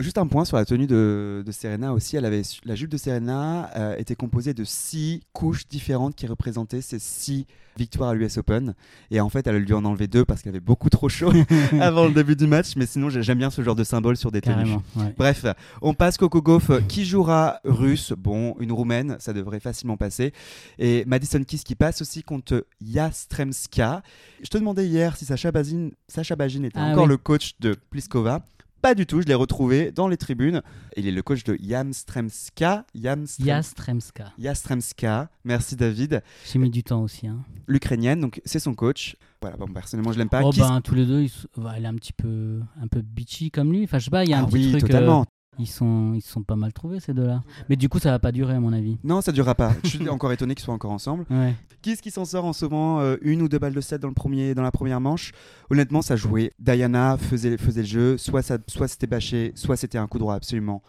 [0.00, 2.16] Juste un point sur la tenue de, de Serena aussi.
[2.16, 6.80] Elle avait, la jupe de Serena euh, était composée de six couches différentes qui représentaient
[6.80, 8.74] ces six victoires à l'US Open.
[9.10, 11.32] Et en fait, elle a dû en enlever deux parce qu'elle avait beaucoup trop chaud
[11.80, 12.74] avant le début du match.
[12.76, 14.74] Mais sinon, j'ai- j'aime bien ce genre de symbole sur des tenues.
[14.96, 15.14] Ouais.
[15.16, 15.46] Bref,
[15.82, 18.12] on passe Coco Gauff euh, qui jouera russe.
[18.16, 20.32] Bon, une roumaine, ça devrait facilement passer.
[20.78, 24.02] Et Madison Keys qui passe aussi contre Yastremska.
[24.42, 27.10] Je te demandais hier si Sacha Bazin, Sacha Bagin était Ah encore oui.
[27.10, 28.42] le coach de Pliskova.
[28.80, 30.62] Pas du tout, je l'ai retrouvé dans les tribunes.
[30.96, 32.86] Il est le coach de Yamstremska.
[32.94, 34.32] Yamstrem- Yastremska.
[34.38, 35.30] Yastremska.
[35.44, 36.22] Merci David.
[36.50, 37.26] J'ai mis du temps aussi.
[37.26, 37.44] Hein.
[37.66, 39.16] L'ukrainienne, donc c'est son coach.
[39.40, 40.42] Voilà, bon, personnellement, je l'aime pas.
[40.44, 43.02] oh, Qui- ben, tous les deux, ils bah, elle est un petit peu, un peu
[43.02, 43.84] bitchy comme lui.
[43.84, 44.84] Enfin, je sais pas, il y a un Ah petit oui, truc.
[44.84, 45.26] euh, totalement.
[45.58, 47.42] Ils sont, ils se sont pas mal trouvés ces deux-là.
[47.68, 48.98] Mais du coup, ça va pas durer à mon avis.
[49.04, 49.72] Non, ça durera pas.
[49.84, 51.26] Je suis encore étonné qu'ils soient encore ensemble.
[51.30, 51.54] Ouais.
[51.82, 54.08] Qui est-ce qui s'en sort en sauvant euh, une ou deux balles de 7 dans,
[54.08, 55.32] le premier, dans la première manche?
[55.70, 56.52] Honnêtement, ça jouait.
[56.58, 58.18] Diana faisait, faisait le jeu.
[58.18, 60.82] Soit, ça, soit c'était bâché, soit c'était un coup droit absolument.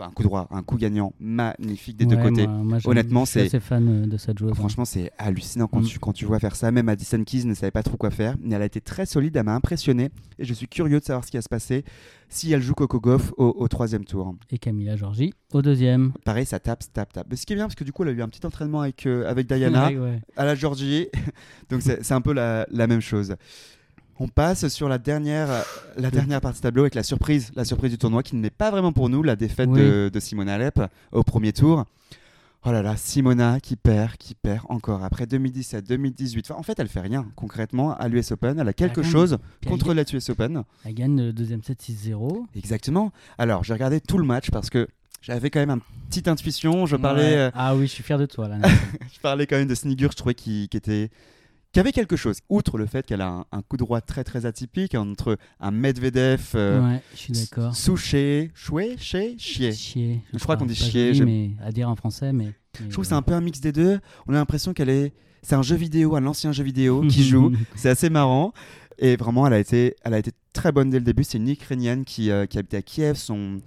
[0.00, 2.46] Un coup droit, un coup gagnant magnifique des deux côtés.
[2.46, 4.50] moi- moi, Honnêtement, c'est- assez fan euh, de cette joueuse.
[4.52, 4.54] hein.
[4.54, 5.84] Franchement, c'est hallucinant quand, Mm.
[5.86, 6.70] tu, quand tu vois faire ça.
[6.70, 8.36] Même Addison Keys ne savait pas trop quoi faire.
[8.40, 10.10] Mais elle a été très solide, elle m'a impressionné.
[10.38, 11.84] Et je suis curieux de savoir ce qui va se passer
[12.28, 14.34] si elle joue Coco Goff au, au troisième tour.
[14.50, 16.12] Et Camilla Georgie au deuxième.
[16.24, 17.26] Pareil, ça tape, ça tape, tape.
[17.30, 18.80] Mais ce qui est bien, parce que du coup, elle a eu un petit entraînement
[18.80, 19.88] avec, euh, avec Diana.
[19.88, 20.20] Ouais, ouais.
[20.36, 21.06] à la Georgie.
[21.70, 23.36] Donc c'est c'est un peu la, la même chose.
[24.20, 25.48] On passe sur la dernière,
[25.96, 28.92] la dernière partie tableau avec la surprise, la surprise du tournoi qui n'est pas vraiment
[28.92, 29.80] pour nous, la défaite Oui.
[29.80, 30.80] de, de Simona Alep
[31.12, 31.84] au premier tour.
[32.66, 36.50] Oh là là, Simona qui perd, qui perd encore après 2017, 2018.
[36.50, 38.58] Enfin, en fait, elle fait rien concrètement à l'US Open.
[38.58, 40.62] Elle a quelque chose contre la US Open.
[40.84, 42.46] elle gagne le deuxième set 6-0.
[42.56, 43.12] Exactement.
[43.36, 44.88] Alors, j'ai regardé tout le match parce que
[45.20, 46.86] j'avais quand même une petite intuition.
[46.86, 47.36] Je parlais, Ouais.
[47.36, 48.56] euh, Ah oui, je suis fier de toi là.
[49.12, 51.10] Je parlais quand même de Snigur, je trouvais qu'il qu'il était
[51.74, 52.38] qui avait quelque chose.
[52.48, 56.40] Outre le fait qu'elle a un, un coup droit très très atypique entre un Medvedev,
[56.54, 57.74] euh, ouais, je suis d'accord.
[57.76, 59.72] Souché, Choué, Ché, Chier.
[59.72, 60.20] Chier.
[60.32, 62.54] Je crois qu'on dit chier, joli, j'aime- mais à dire en français, mais.
[62.80, 64.00] Je trouve que c'est un peu un mix des deux.
[64.26, 67.52] On a l'impression qu'elle est, c'est un jeu vidéo, un ancien jeu vidéo qui joue.
[67.76, 68.52] C'est assez marrant.
[68.98, 71.24] Et vraiment, elle a été, elle a été très bonne dès le début.
[71.24, 73.16] C'est une Ukrainienne qui, euh, qui habitait à Kiev.
[73.16, 73.60] Son,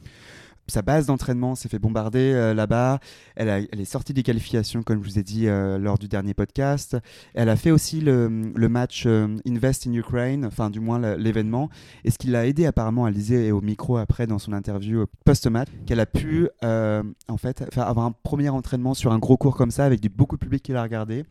[0.67, 2.99] sa base d'entraînement s'est fait bombarder euh, là-bas.
[3.36, 6.97] Elle, est sortie des qualifications, comme je vous ai dit euh, lors du dernier podcast.
[7.34, 8.27] Elle a fait aussi le,
[8.67, 11.69] match euh, Invest in Ukraine, enfin du moins l'événement.
[12.03, 15.06] Et ce qui l'a aidé apparemment à liser et au micro après dans son interview
[15.25, 19.71] post-match, qu'elle a pu en fait avoir un premier entraînement sur un gros cours comme
[19.71, 21.25] ça avec beaucoup de public qui l'a regardé.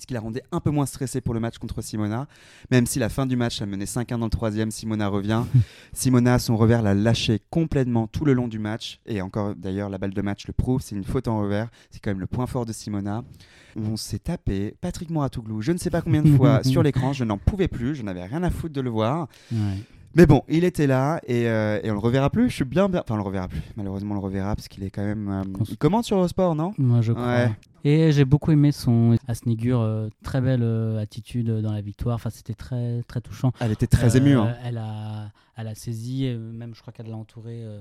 [0.00, 2.26] Ce qui la rendait un peu moins stressée pour le match contre Simona.
[2.70, 5.42] Même si la fin du match, elle menait 5-1 dans le troisième, Simona revient.
[5.92, 9.00] Simona, son revers, l'a lâché complètement tout le long du match.
[9.06, 11.68] Et encore, d'ailleurs, la balle de match le prouve, c'est une faute en revers.
[11.90, 13.22] C'est quand même le point fort de Simona.
[13.76, 17.24] On s'est tapé Patrick Mouratoglou, je ne sais pas combien de fois sur l'écran, je
[17.24, 19.28] n'en pouvais plus, je n'avais rien à foutre de le voir.
[19.50, 19.58] Ouais.
[20.14, 22.50] Mais bon, il était là et, euh, et on le reverra plus.
[22.50, 23.00] Je suis bien, bien.
[23.00, 23.60] Enfin, on le reverra plus.
[23.76, 25.28] Malheureusement, on le reverra parce qu'il est quand même.
[25.28, 26.72] euh, Il commente sur Eurosport, non?
[26.78, 27.26] Moi, je crois.
[27.26, 27.50] Ouais.
[27.84, 32.14] Et j'ai beaucoup aimé son Asnigur, euh, très belle euh, attitude dans la victoire.
[32.16, 33.52] Enfin, c'était très très touchant.
[33.60, 34.36] Elle était très Euh, émue.
[34.36, 34.54] hein.
[34.64, 37.80] Elle a, elle a saisi, euh, même je crois qu'elle l'a entouré euh,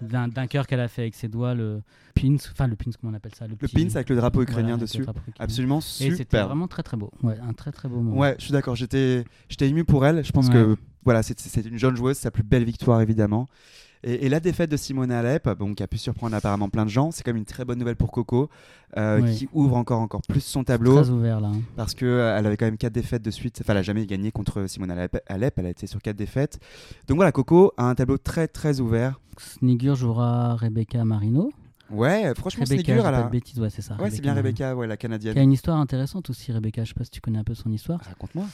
[0.00, 1.82] d'un cœur qu'elle a fait avec ses doigts, le
[2.14, 3.46] pins, enfin le pins, comment on appelle ça?
[3.46, 5.02] Le petit- pins avec le drapeau ukrainien Voilà, le dessus.
[5.02, 5.36] drapeau ukrainien.
[5.38, 6.46] Absolument Et c'était super.
[6.46, 7.10] vraiment très très beau.
[7.22, 8.16] Ouais, un très très beau moment.
[8.18, 8.76] Ouais, je suis d'accord.
[8.76, 10.24] J'étais, j'étais ému pour elle.
[10.24, 10.54] Je pense Ouais.
[10.54, 11.36] que voilà, c'est,
[11.66, 13.46] une jeune joueuse, sa plus belle victoire évidemment.
[14.06, 16.90] Et, et la défaite de Simona Alep, bon, qui a pu surprendre apparemment plein de
[16.90, 18.50] gens, c'est quand même une très bonne nouvelle pour Coco,
[18.98, 21.48] euh, qui ouvre encore encore plus son tableau Très ouvert là.
[21.48, 21.62] hein.
[21.74, 23.58] parce que euh, avait quand même quatre défaites de suite.
[23.62, 25.18] Enfin, elle a jamais gagné contre Simona Alep.
[25.26, 26.58] Alep, elle a été sur quatre défaites.
[27.08, 29.20] Donc voilà, Coco a un tableau très très ouvert.
[29.38, 31.50] Snigur jouera Rebecca Marino.
[31.90, 33.22] Ouais, franchement, Rebecca, Snigur, elle pas a...
[33.24, 33.96] de bêtises, ouais, c'est ça.
[34.00, 34.34] Ouais, c'est bien.
[34.34, 35.38] Rebecca, ouais, la Qui a canadienne.
[35.38, 36.82] une histoire intéressante aussi, Rebecca.
[36.82, 38.00] Je sais pas si tu connais un peu son histoire.
[38.02, 38.46] Raconte-moi.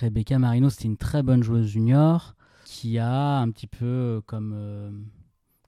[0.00, 4.52] Rebecca Marino, c'était une très bonne joueuse junior qui a un petit peu euh, comme,
[4.54, 4.90] euh,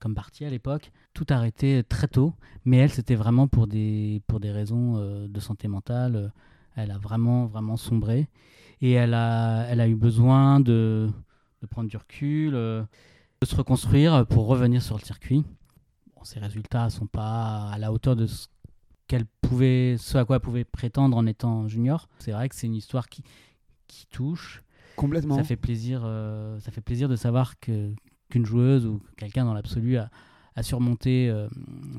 [0.00, 2.32] comme partie à l'époque, tout arrêté très tôt.
[2.64, 6.32] Mais elle, c'était vraiment pour des, pour des raisons euh, de santé mentale.
[6.74, 8.28] Elle a vraiment, vraiment sombré.
[8.80, 11.08] Et elle a, elle a eu besoin de,
[11.62, 12.86] de prendre du recul, de
[13.42, 15.44] se reconstruire pour revenir sur le circuit.
[16.14, 18.48] Bon, ses résultats ne sont pas à la hauteur de ce
[19.06, 22.08] qu'elle pouvait, ce à quoi elle pouvait prétendre en étant junior.
[22.18, 23.22] C'est vrai que c'est une histoire qui,
[23.88, 24.62] qui touche.
[24.96, 25.36] Complètement.
[25.36, 27.92] Ça fait plaisir, euh, ça fait plaisir de savoir que
[28.30, 30.10] qu'une joueuse ou quelqu'un dans l'absolu a,
[30.56, 31.48] a surmonté euh,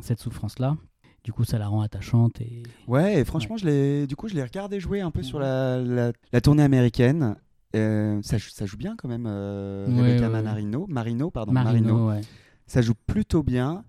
[0.01, 0.75] cette souffrance-là.
[1.23, 4.33] Du coup, ça la rend attachante et Ouais, et franchement, je l'ai, du coup, je
[4.35, 7.35] l'ai regardé jouer un peu sur la, la, la tournée américaine.
[7.75, 10.29] Euh, ça, joue- ça joue bien quand même, Rebecca ouais.
[10.29, 12.09] Manarino, Marino, pardon, Marino, Marino.
[12.09, 12.21] ouais.
[12.65, 13.83] Ça joue plutôt bien.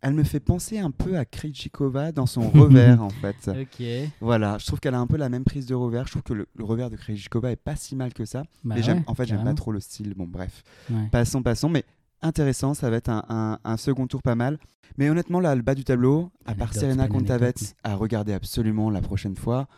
[0.00, 3.48] Elle me fait penser un peu à Krejcikova dans son revers en fait.
[3.48, 3.84] Ok.
[4.20, 6.06] Voilà, je trouve qu'elle a un peu la même prise de revers.
[6.06, 8.42] Je trouve que le, le revers de Krejcikova est pas si mal que ça.
[8.64, 10.14] Bah mais ouais, en fait, j'aime pas trop le style.
[10.14, 11.08] Bon, bref, Ouais.
[11.10, 11.68] passons, passons.
[11.68, 11.84] Mais
[12.22, 14.58] intéressant, ça va être un, un- un second tour pas mal.
[14.96, 19.00] Mais honnêtement, là, le bas du tableau, à part Serena anecdote, à regarder absolument la
[19.00, 19.68] prochaine fois.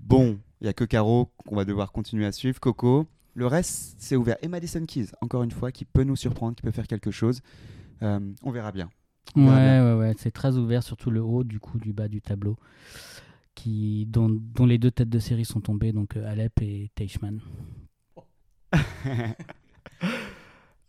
[0.00, 2.60] Bon, il y a que Caro qu'on va devoir continuer à suivre.
[2.60, 3.06] Coco.
[3.34, 4.36] Le reste, c'est ouvert.
[4.42, 7.40] Et Madison Keys, encore une fois, qui peut nous surprendre, qui peut faire quelque chose.
[8.02, 8.90] Euh, on verra bien.
[9.34, 12.08] On Ouais, verra ouais, ouais, c'est très ouvert, surtout le haut du coup du bas
[12.08, 12.56] du tableau,
[13.54, 17.40] qui dont, dont les deux têtes de série sont tombées, donc euh, Alep et Teichmann.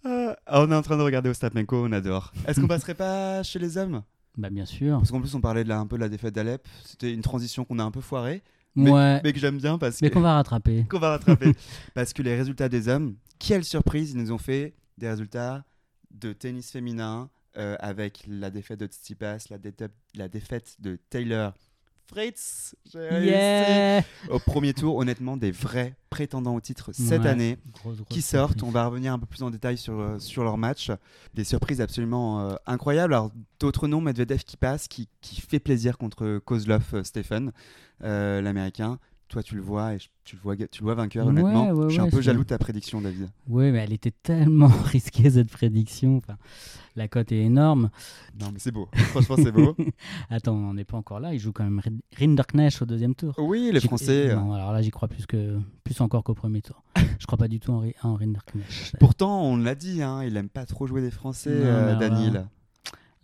[0.05, 2.31] Euh, on est en train de regarder Ostapmenko, on adore.
[2.47, 4.03] Est-ce qu'on passerait pas chez les hommes?
[4.37, 4.97] Bah bien sûr.
[4.99, 6.67] Parce qu'en plus, on parlait de la, un peu de la défaite d'Alep.
[6.85, 8.43] C'était une transition qu'on a un peu foirée,
[8.75, 10.85] mais, ouais, mais que j'aime bien parce mais que- qu'on va rattraper.
[10.89, 11.53] qu'on va rattraper.
[11.95, 15.63] parce que les résultats des hommes, quelle surprise, ils nous ont fait des résultats
[16.19, 21.53] de tennis féminin euh, avec la défaite de Tsitsipas, la, déta- la défaite de Taylor
[22.07, 22.75] Fritz.
[22.93, 27.27] Yeah Au premier tour, honnêtement, des vrais prétendants au titre cette Ouais.
[27.27, 27.57] année.
[28.09, 28.63] Qui sortent.
[28.63, 30.89] On va revenir un peu plus en détail sur, euh, sur leur match.
[31.33, 33.13] Des surprises absolument euh, incroyables.
[33.13, 37.51] Alors, d'autres noms, Medvedev qui passe, qui, qui fait plaisir contre Kozlov Stephen,
[37.99, 38.99] l'américain.
[39.29, 41.69] Toi, tu le vois et je- tu le vois, tu le vois vainqueur, Ouais, honnêtement.
[41.71, 43.29] ouais, je suis un peu jaloux de ta prédiction, David.
[43.49, 46.17] Oui, mais elle était tellement risquée cette prédiction.
[46.17, 46.37] Enfin,
[46.95, 47.89] la cote est énorme.
[48.39, 48.87] Non, mais c'est beau.
[48.93, 49.75] Franchement, c'est beau.
[50.29, 51.33] Attends, on n'est pas encore là.
[51.33, 53.35] Il joue quand même Rin- Rinderknecht au deuxième tour.
[53.37, 54.29] Oui, les Français.
[54.31, 56.81] euh, Non, alors là, j'y crois plus, que, plus encore qu'au premier tour.
[57.19, 58.95] Je crois pas du tout en, en Rinderknecht.
[58.99, 62.29] Pourtant, on l'a dit, hein, il aime pas trop jouer des Français, Non, euh, Daniel.
[62.31, 62.49] voilà.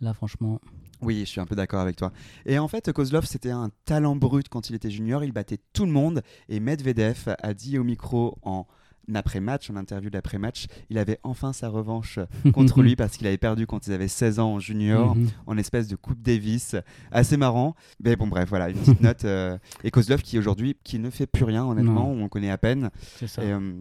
[0.00, 0.60] Là, franchement,
[1.04, 2.12] Oui, je suis un peu d'accord avec toi.
[2.46, 5.22] Et en fait, Kozlov, c'était un talent brut quand il était junior.
[5.22, 6.22] Il battait tout le monde.
[6.48, 8.66] Et Medvedev a dit au micro en
[9.14, 12.18] après-match, en interview d'après-match, il avait enfin sa revanche
[12.52, 15.28] contre lui parce qu'il avait perdu quand ils avaient 16 ans en junior, Mhm.
[15.46, 16.76] en espèce de Coupe Davis.
[17.12, 17.74] Assez marrant.
[18.02, 19.24] Mais bon, bref, voilà, une petite note.
[19.24, 22.58] euh, et Kozlov qui aujourd'hui, qui ne fait plus rien, honnêtement, on le connaît à
[22.58, 22.90] peine.
[23.16, 23.44] c'est ça.
[23.44, 23.72] Et, euh,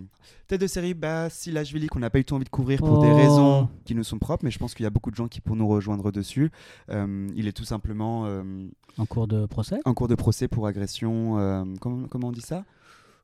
[0.47, 3.11] tête de série, bah, Silashvili qu'on n'a pas eu tout envie de couvrir pour des
[3.11, 3.15] Oh.
[3.15, 5.39] raisons qui nous sont propres, mais je pense qu'il y a beaucoup de gens qui
[5.41, 6.51] pourront nous rejoindre dessus.
[6.89, 8.43] Euh, il est tout simplement euh,
[8.97, 11.37] En cours de procès, en cours de procès pour agression.
[11.39, 12.63] euh, comment, comment on dit ça?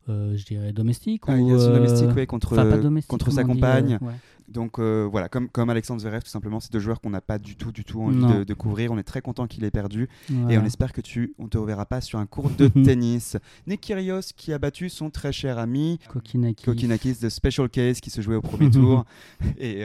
[0.08, 1.24] Euh, je dirais domestique.
[1.28, 4.00] Ah, ou, euh, domestique, ouais, contre, enfin, pas domestique, contre sa dit, compagne.
[4.02, 4.14] euh, ouais.
[4.48, 7.38] Donc euh, voilà, comme, comme Alexandre Zverev, tout simplement, c'est deux joueurs qu'on n'a pas
[7.38, 8.92] du tout, du tout envie de, de couvrir.
[8.92, 10.10] On est très content qu'il ait perdu
[10.50, 13.38] et on espère que tu, on te reverra pas sur un cours de tennis.
[13.68, 16.66] Nick Kyrgios qui a battu son très cher ami Kokinakis.
[16.66, 19.06] Kokinakis de Special Case qui se jouait au premier tour.
[19.60, 19.84] Et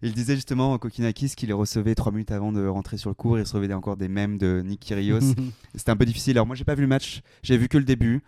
[0.00, 3.36] il disait justement Kokinakis qu'il les recevait trois minutes avant de rentrer sur le court.
[3.36, 5.34] Il recevait encore des mèmes de Nick Kyrgios.
[5.74, 6.38] C'était un peu difficile.
[6.38, 7.20] Alors moi, j'ai pas vu le match.
[7.42, 8.22] J'ai vu que le début.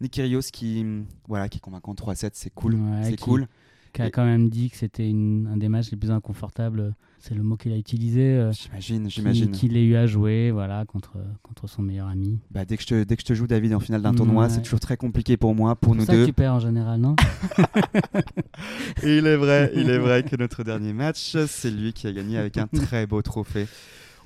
[0.00, 0.84] Nick Kyrgios qui,
[1.26, 2.74] voilà, qui est convaincant 3-7, c'est cool.
[2.74, 3.46] Ouais, c'est qui- cool.
[3.92, 6.94] qui a Et- quand même dit que c'était un des matchs les plus inconfortables.
[7.20, 8.20] C'est le mot qu'il a utilisé.
[8.20, 9.50] euh, J'imagine, j'imagine.
[9.50, 12.38] Qu'il ait eu à jouer voilà, contre, contre son meilleur ami.
[12.52, 14.44] Bah, dès, que je te, dès que je te joue David en finale d'un tournoi,
[14.44, 14.50] Ouais.
[14.50, 16.26] c'est toujours très compliqué pour moi, pour C'est nous ça que deux.
[16.26, 17.16] tu perds en général, non
[19.02, 22.38] il est vrai, il est vrai que notre dernier match, c'est lui qui a gagné
[22.38, 23.66] avec un très beau trophée.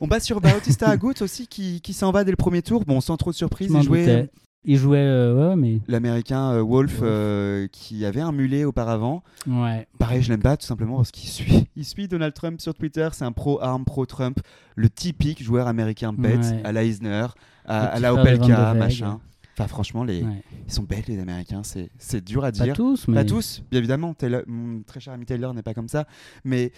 [0.01, 2.85] On bat sur Bautista Agut aussi qui, qui s'en va dès le premier tour.
[2.85, 4.31] Bon, sans trop de surprise, il jouait doutais.
[4.65, 9.25] Il jouait, euh, ouais, mais l'américain euh, Wolf, euh, qui avait un mulet auparavant.
[9.49, 9.89] ouais.
[9.99, 13.09] Pareil, je l'aime pas tout simplement parce qu'il suit, il suit Donald Trump sur Twitter.
[13.13, 14.39] C'est un pro-arme, pro-Trump,
[14.77, 16.61] le typique joueur américain bête Ouais.
[16.65, 17.27] à la Eisner,
[17.65, 19.21] à, Le à petit la frère de Van Opelka, de machin.
[19.55, 20.43] Enfin, franchement, les, ouais.
[20.67, 21.63] ils sont bêtes les Américains.
[21.65, 22.75] C'est c'est dur à Pas dire.
[22.77, 24.15] tous, mais Pas tous, bien évidemment.
[24.15, 26.07] Taylor- mon très cher ami Taylor n'est pas comme ça,
[26.45, 26.73] mais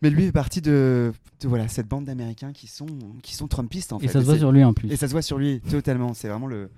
[0.00, 2.86] mais lui fait partie de, de, voilà cette bande d'Américains qui sont
[3.22, 4.08] qui sont Trumpistes en Et fait.
[4.08, 4.90] ça se Et voit c'est- sur lui en plus.
[4.90, 6.14] et ça se voit sur lui totalement.
[6.14, 6.70] C'est vraiment le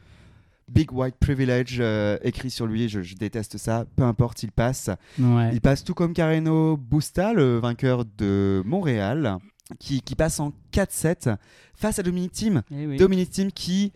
[0.68, 2.88] big white privilege euh, écrit sur lui.
[2.88, 3.84] Je, je déteste ça.
[3.96, 4.90] Peu importe, il passe.
[5.18, 5.50] Ouais.
[5.52, 9.38] Il passe tout comme Carreno Busta, le vainqueur de Montréal,
[9.78, 11.36] qui, qui passe en 4-7
[11.74, 12.62] face à Dominic Thiem.
[12.70, 12.96] Eh oui.
[12.96, 13.92] Dominic Thiem qui.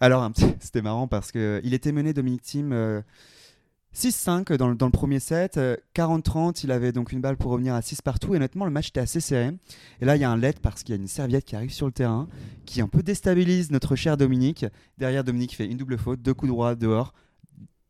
[0.00, 0.28] Alors,
[0.60, 3.02] c'était marrant parce qu'il était mené, Dominic Thiem, euh,
[3.94, 5.56] 6-5 dans, le- dans le premier set.
[5.58, 8.32] euh, 40-30, il avait donc une balle pour revenir à 6 partout.
[8.34, 9.52] Et honnêtement, le match était assez serré.
[10.00, 11.72] Et là, il y a un let parce qu'il y a une serviette qui arrive
[11.72, 12.28] sur le terrain,
[12.64, 14.64] qui un peu déstabilise notre cher Dominique.
[14.98, 17.12] Derrière, Dominique fait une double faute, deux coups droits dehors.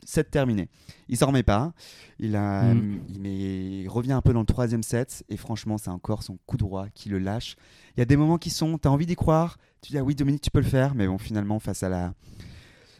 [0.04, 0.68] 7 terminé.
[1.08, 1.72] Il s'en remet pas.
[2.18, 3.00] Il, a, Mm.
[3.08, 5.22] il, met- il revient un peu dans le troisième set.
[5.28, 7.54] Et franchement, c'est encore son coup droit qui le lâche.
[7.96, 8.78] Il y a des moments qui sont.
[8.78, 9.58] Tu as envie d'y croire.
[9.80, 10.96] Tu dis, ah oui, Dominique, tu peux le faire.
[10.96, 12.14] Mais bon, finalement, face à la,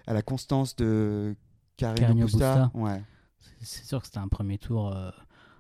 [0.07, 1.35] à la constance de
[1.95, 3.03] Carino Busta, ouais.
[3.61, 4.95] C'est- sûr que c'était un premier tour.
[4.95, 5.11] euh,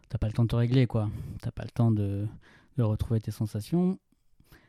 [0.08, 1.08] T'as pas le temps de te régler, quoi.
[1.40, 2.26] T'as pas le temps de,
[2.76, 3.98] de retrouver tes sensations.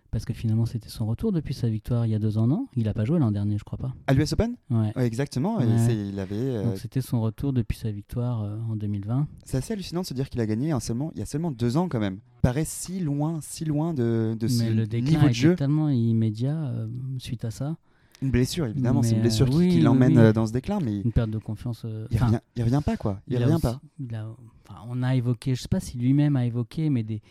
[0.10, 2.68] Parce que finalement, c'était son retour depuis sa victoire il y a deux ans, non?
[2.76, 3.94] Il n'a pas joué l'an dernier, je crois pas.
[4.06, 4.56] À l'US Open?
[4.70, 4.94] Ouais.
[4.96, 5.58] Ouais, Exactement.
[5.58, 5.66] Ouais.
[6.08, 6.36] il avait.
[6.38, 9.28] euh, Donc c'était son retour depuis sa victoire euh, en 2020.
[9.44, 11.50] c'est assez hallucinant de se dire qu'il a gagné en seulement, il y a seulement
[11.52, 12.20] deux ans quand même.
[12.38, 15.34] Il paraît si loin, si loin de, de ce Mais le déclin niveau a de
[15.34, 15.56] jeu.
[15.56, 16.88] tellement immédiat euh,
[17.18, 17.76] suite à ça.
[18.24, 19.04] Une blessure, évidemment.
[19.04, 20.18] C'est une blessure euh, qui, oui, qui l'emmène oui.
[20.18, 21.84] euh, dans ce déclin, mais Une perte de confiance.
[21.86, 23.20] euh, il revient, il revient pas quoi.
[23.28, 23.82] Il, a revient aussi- pas.
[24.00, 24.28] il a-
[24.68, 27.22] enfin, on a évoqué, je sais pas si lui-même a évoqué, mais des,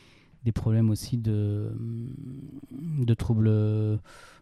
[0.44, 1.72] des problèmes aussi de,
[2.70, 3.50] de troubles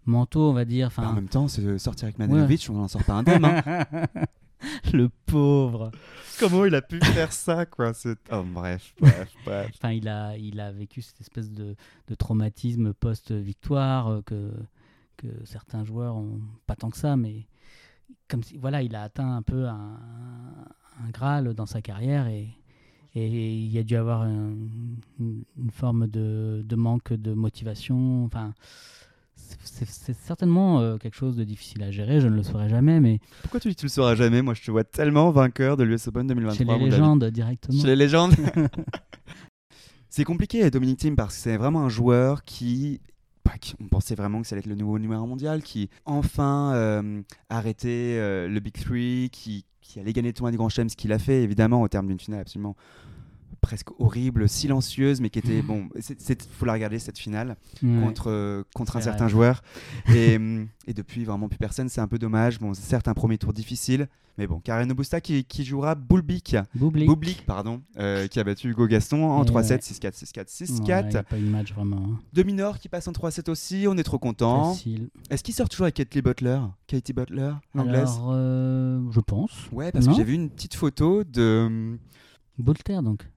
[0.06, 0.90] mentaux, on va dire.
[0.96, 3.44] Bah, en même temps, se sortir avec Manojanovic, on n'en sort pas indemne.
[3.44, 3.84] hein.
[4.92, 5.90] le pauvre.
[6.38, 9.70] Comment il a pu faire ça quoi c'est- Oh bref, bref, bref.
[9.76, 11.74] Enfin, il a, il a vécu cette espèce de,
[12.08, 14.50] de traumatisme post-victoire euh, que,
[15.20, 17.46] que certains joueurs ont pas tant que ça, mais
[18.28, 19.98] comme si, voilà, il a atteint un peu un,
[21.04, 22.48] un graal dans sa carrière et,
[23.14, 24.54] et il y a dû avoir un-
[25.18, 28.24] une, une forme de, de manque de motivation.
[28.24, 28.54] Enfin,
[29.34, 32.20] c'est- certainement euh, quelque chose de difficile à gérer.
[32.20, 34.42] Je ne le saurais jamais, mais Pourquoi tu dis que tu le sauras jamais?
[34.42, 36.56] Moi, je te vois tellement vainqueur de l'US Open 2023.
[36.56, 37.80] chez les légendes directement.
[37.80, 38.34] Chez les légendes.
[40.08, 43.00] c'est compliqué, Dominic Thiem, parce que c'est vraiment un joueur qui.
[43.80, 48.16] On pensait vraiment que ça allait être le nouveau numéro mondial, qui enfin euh, arrêtait
[48.18, 51.12] euh, le Big Three, qui, qui allait gagner le tournoi du Grand Chelem, ce qu'il
[51.12, 52.76] a fait, évidemment, au terme d'une finale absolument
[53.60, 55.62] presque horrible, silencieuse, mais qui était.
[55.62, 58.00] Bon, il faut la regarder, cette finale Ouais.
[58.02, 59.30] contre, euh, contre un C'est certain vrai.
[59.32, 59.62] joueur.
[60.14, 61.88] Et, hum, et depuis, vraiment plus personne.
[61.88, 62.58] C'est un peu dommage.
[62.58, 64.08] Bon, c'est certes un premier tour difficile.
[64.38, 66.56] Mais bon, Karen Obusta qui, qui jouera Boulbik.
[66.74, 67.44] Boublik.
[67.44, 69.78] Pardon, euh, qui a battu Hugo Gaston en Et 3-7, ouais.
[69.78, 71.06] 6-4, 6-4, Ouais, 6-4.
[71.10, 71.96] il y a pas eu de match vraiment.
[71.98, 72.18] hein.
[72.32, 73.84] Dominor qui passe en 3-7 aussi.
[73.86, 74.74] On est trop content.
[75.28, 76.58] Est-ce qu'il sort toujours avec Katie Butler?
[76.86, 79.68] Katie Butler, l'anglaise Alors, euh, je pense.
[79.72, 81.98] Ouais, parce Non que j'ai vu une petite photo de hum,
[82.58, 83.28] Bolter, donc.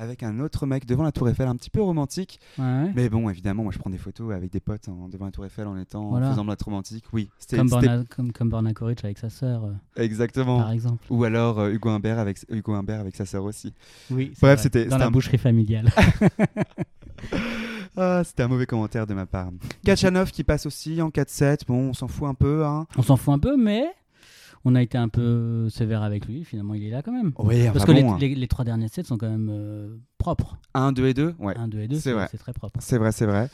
[0.00, 2.40] Avec un autre mec devant la Tour Eiffel, un petit peu romantique.
[2.58, 2.90] Ouais.
[2.94, 5.44] Mais bon, évidemment, moi je prends des photos avec des potes en- devant la Tour
[5.44, 6.28] Eiffel en étant Voilà.
[6.28, 7.04] en faisant de la romantique.
[7.12, 10.58] Oui, c'était Comme, Borna, comme, comme Borna Koric avec sa sœur, euh, exactement.
[10.60, 11.04] par exemple.
[11.10, 13.74] Ou alors euh, Hugo Humbert avec Hugo Humbert avec sa sœur aussi.
[14.10, 15.90] Oui, Bref, c'était- Dans la un- boucherie familiale.
[17.96, 19.50] Ah, c'était un mauvais commentaire de ma part.
[19.84, 21.66] Kachanov qui passe aussi en 4-7.
[21.66, 22.64] Bon, on s'en fout un peu.
[22.64, 22.86] Hein.
[22.96, 23.84] on s'en fout un peu, mais
[24.64, 26.44] on a été un peu sévère avec lui.
[26.44, 27.32] Finalement, il est là quand même.
[27.38, 28.18] Oui, Parce que les- bon, hein.
[28.20, 30.56] les, les trois derniers sets sont quand même euh, propres.
[30.74, 31.34] 1, 2 et 2.
[31.38, 32.28] Ouais, 1, 2 et 2, c'est c'est vrai.
[32.30, 32.78] c'est très propre.
[32.82, 33.48] c'est vrai, c'est vrai.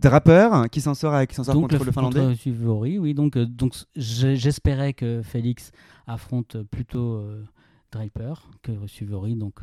[0.00, 2.20] Draper hein, qui s'en sort, avec, qui s'en sort donc contre le, Finlandais.
[2.20, 3.14] contre Suivori, oui.
[3.14, 5.70] Donc, euh, donc j'espérais que Félix
[6.06, 7.44] affronte plutôt euh,
[7.92, 9.34] Draper que Suivori.
[9.36, 9.54] Donc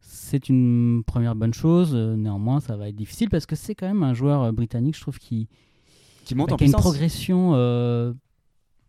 [0.00, 1.92] c'est une première bonne chose.
[1.94, 5.00] Euh, néanmoins, ça va être difficile parce que c'est quand même un joueur britannique, je
[5.00, 5.48] trouve, qui,
[6.24, 8.12] Qui monte bah, en qui a une progression euh,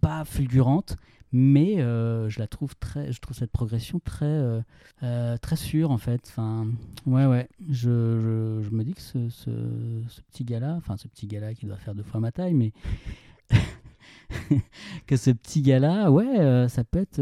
[0.01, 0.97] pas fulgurante,
[1.31, 4.61] mais euh, je la trouve très, je trouve cette progression très, euh,
[5.03, 6.21] euh, très sûre en fait.
[6.29, 6.67] Enfin,
[7.05, 7.49] ouais, ouais.
[7.69, 9.51] Je, je, je me dis que ce, ce,
[10.07, 12.71] ce petit gars-là, enfin ce petit gars-là qui doit faire deux fois ma taille, mais
[15.07, 17.21] que ce petit gars-là, ouais, euh, ça peut être,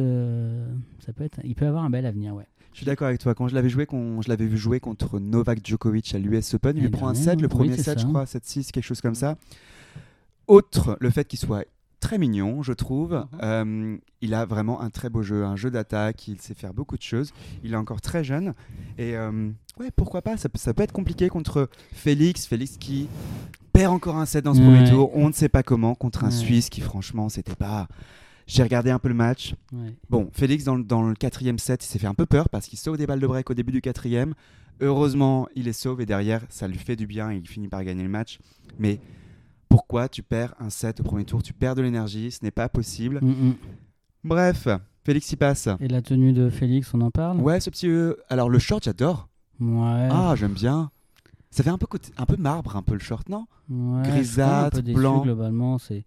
[0.99, 2.47] ça peut être, il peut avoir un bel avenir, ouais.
[2.73, 3.33] Je suis d'accord avec toi.
[3.33, 6.75] Quand je l'avais joué, quand je l'avais vu jouer contre Novak Djokovic à l'US Open,
[6.75, 8.09] il lui L'année prend un dernière, set, le oui, premier c'est set, je ça.
[8.09, 9.37] crois, 7-6, quelque chose comme ça.
[10.47, 11.63] Autre, le fait qu'il soit
[12.05, 13.13] très mignon, je trouve.
[13.13, 13.39] Mhm.
[13.43, 16.97] Euh, il a vraiment un très beau jeu, un jeu d'attaque, il sait faire beaucoup
[16.97, 17.31] de choses.
[17.63, 18.53] Il est encore très jeune.
[18.97, 20.37] Et euh, ouais, pourquoi pas?
[20.37, 22.45] Ça, peut- ça peut être compliqué contre Félix.
[22.45, 23.07] Félix qui
[23.73, 24.65] perd encore un set dans ce Ouais.
[24.65, 25.09] premier tour.
[25.15, 25.95] On ne sait pas comment.
[25.95, 26.31] Contre un Ouais.
[26.33, 27.87] Suisse qui, franchement, c'était pas.
[28.47, 29.55] J'ai regardé un peu le match.
[29.73, 29.95] ouais.
[30.11, 32.67] Bon, Félix, dans, le- dans le quatrième set, il s'est fait un peu peur parce
[32.67, 34.35] qu'il sauve des balles de break au début du quatrième.
[34.79, 37.83] Heureusement, il les sauve et derrière, ça lui fait du bien et il finit par
[37.83, 38.37] gagner le match.
[38.77, 38.99] Mais
[39.75, 42.69] pourquoi tu perds un set au premier tour Tu perds de l'énergie, ce n'est pas
[42.69, 43.19] possible.
[43.21, 43.55] Mm, mm.
[44.23, 44.67] Bref,
[45.03, 45.67] Félix y passe.
[45.81, 47.41] Et la tenue de Félix, on en parle?
[47.41, 47.89] Ouais, ce petit.
[47.89, 49.27] euh, Alors, le short, j'adore.
[49.59, 50.07] Ouais.
[50.09, 50.91] Ah, j'aime bien.
[51.51, 53.47] Ça fait un peu, côté- un peu marbre, un peu le short, non?
[53.69, 55.21] Ouais, grisâtre, un peu déçu, blanc.
[55.23, 56.05] globalement, c'est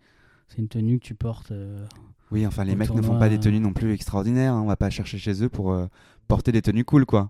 [0.48, 1.50] c'est une tenue que tu portes.
[1.52, 1.85] euh,
[2.31, 4.54] Oui, enfin, les mecs ne font pas des tenues non plus extraordinaires.
[4.54, 4.62] hein.
[4.62, 5.87] On va pas chercher chez eux pour euh,
[6.26, 7.28] porter des tenues cool, quoi.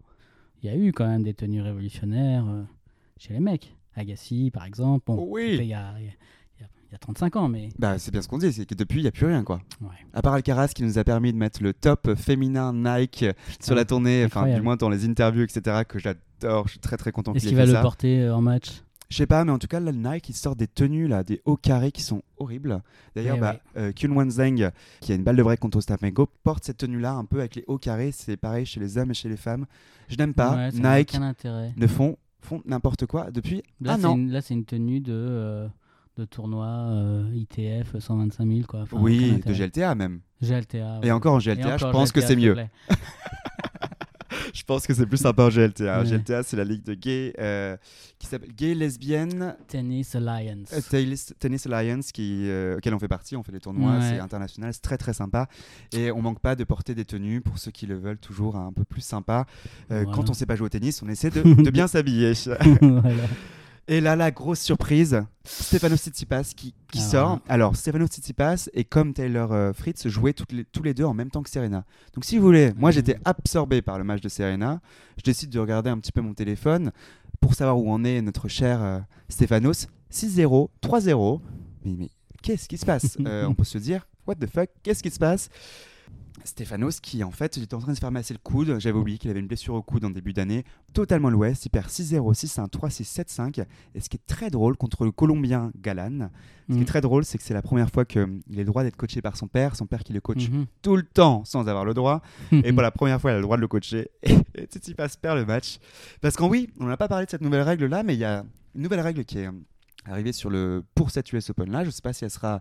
[0.62, 2.62] Il y a eu quand même des tenues révolutionnaires euh,
[3.16, 3.76] chez les mecs.
[3.98, 5.04] Agassi, par exemple.
[5.06, 5.58] Bon, Oui.
[5.60, 6.12] il y a, il y a-
[6.58, 8.52] il y a- il y a 35 ans, mais Bah, c'est bien ce qu'on dit,
[8.52, 9.60] c'est que depuis, il n'y a plus rien, quoi.
[9.82, 9.88] ouais.
[10.14, 13.26] À part Alcaraz qui nous a permis de mettre le top féminin Nike
[13.60, 16.66] sur la tournée, enfin du moins dans les interviews, etc., que j'adore.
[16.66, 17.82] Je suis très très content Est-ce qu'il ait qu'il va le ça.
[17.82, 18.82] porter euh, en match?
[19.10, 21.24] Je sais pas, mais en tout cas, là, le Nike, il sort des tenues, là,
[21.24, 22.82] des hauts carrés qui sont horribles.
[23.16, 24.28] D'ailleurs, Eh bah, euh, Kyun
[25.00, 27.64] qui a une balle de break contre Ostapmenko, porte cette tenue-là un peu avec les
[27.68, 28.12] hauts carrés.
[28.12, 29.64] C'est pareil chez les hommes et chez les femmes.
[30.08, 30.54] Je n'aime pas.
[30.56, 31.18] Ouais, Nike
[31.78, 34.16] ne font, font n'importe quoi depuis Là, un c'est an.
[34.16, 35.68] une, là, c'est une tenue de, euh,
[36.16, 38.60] de tournoi euh, ITF 125 000.
[38.66, 38.80] Quoi.
[38.82, 39.52] Enfin, oui, de.
[39.52, 40.20] GLTA même.
[40.42, 41.00] GLTA.
[41.02, 41.10] Et ouais.
[41.10, 42.56] encore en GLTA, je pense que c'est mieux.
[44.54, 46.02] Je pense que c'est plus sympa en GLTA.
[46.02, 46.08] Ouais.
[46.08, 47.76] GLTA, c'est la ligue de gays euh,
[48.18, 50.68] qui s'appelle Gay Lesbienne Tennis Alliance.
[50.72, 53.36] euh, Tennis, Tennis Alliance, qui, euh, auquel on fait partie.
[53.36, 54.10] On fait des tournois, Ouais.
[54.10, 55.48] c'est international, c'est très très sympa.
[55.92, 58.72] Et on manque pas de porter des tenues pour ceux qui le veulent toujours un
[58.72, 59.46] peu plus sympa.
[59.90, 60.12] Euh, Voilà.
[60.16, 62.32] Quand on sait pas jouer au tennis, on essaie de, de bien s'habiller.
[62.80, 63.24] voilà.
[63.90, 67.40] Et là, la grosse surprise, Stefano Tsitsipas qui, qui Ah, sort.
[67.48, 71.14] Alors, Stefano Tsitsipas et comme Taylor euh, Fritz jouaient toutes les- tous les deux en
[71.14, 71.84] même temps que Serena.
[72.14, 74.80] Donc, si vous voulez, moi j'étais absorbé par le match de Serena.
[75.16, 76.92] Je décide de regarder un petit peu mon téléphone
[77.40, 78.98] pour savoir où en est notre cher euh,
[79.30, 79.86] Stefanos.
[80.12, 81.40] 6-0, 3-0.
[81.86, 82.10] Mais, mais
[82.42, 83.16] qu'est-ce qui se passe?
[83.26, 85.48] Euh, On peut se dire, what the fuck, qu'est-ce qui se passe?
[86.44, 88.76] Stéphanos qui en fait était en train de se faire masser le coude.
[88.78, 90.64] J'avais oublié qu'il avait une blessure au coude en début d'année.
[90.92, 91.64] Totalement l'ouest.
[91.66, 93.64] Il perd 6-0, 6-1, 3-6, 7-5.
[93.94, 96.30] Et ce qui est très drôle contre le Colombien Galan,
[96.68, 98.26] ce qui est très drôle, c'est que c'est la première fois qu'il a
[98.56, 99.76] le droit d'être coaché par son père.
[99.76, 100.66] Son père qui le coach Mhm.
[100.82, 102.22] tout le temps sans avoir le droit.
[102.52, 104.10] Et pour la première fois, il a le droit de le coacher.
[104.22, 105.78] Et, Tsitsipas perd le match.
[106.20, 108.44] Parce qu'en oui, on n'a pas parlé de cette nouvelle règle-là, mais il y a
[108.74, 109.48] une nouvelle règle qui est
[110.06, 111.82] arrivée sur le, pour cette US Open-là.
[111.82, 112.60] Je ne sais pas si elle sera,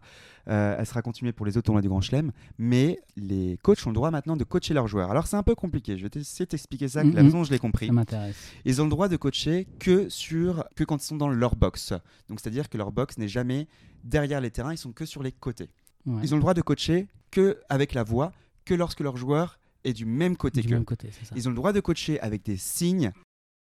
[0.50, 3.90] euh, elle sera continuée pour les autres tournois du Grand Chelem, mais les coachs ont
[3.92, 5.12] le droit maintenant de coacher leurs joueurs.
[5.12, 5.98] Alors c'est un peu compliqué.
[5.98, 7.88] Je vais essayer de t'expliquer ça, que la façon dont je l'ai compris.
[7.88, 8.36] Ça m'intéresse.
[8.66, 11.94] Ils ont le droit de coacher que, sur, que quand ils sont dans leur box.
[12.30, 13.68] Donc c'est-à-dire que leur box n'est jamais
[14.04, 15.70] derrière les terrains, ils sont que sur les côtés.
[16.06, 16.22] Ouais.
[16.24, 18.32] Ils ont le droit de coacher que avec la voix,
[18.66, 20.76] que lorsque leur joueur est du même côté du qu'eux.
[20.76, 21.10] même côté.
[21.36, 23.12] Ils ont le droit de coacher avec des signes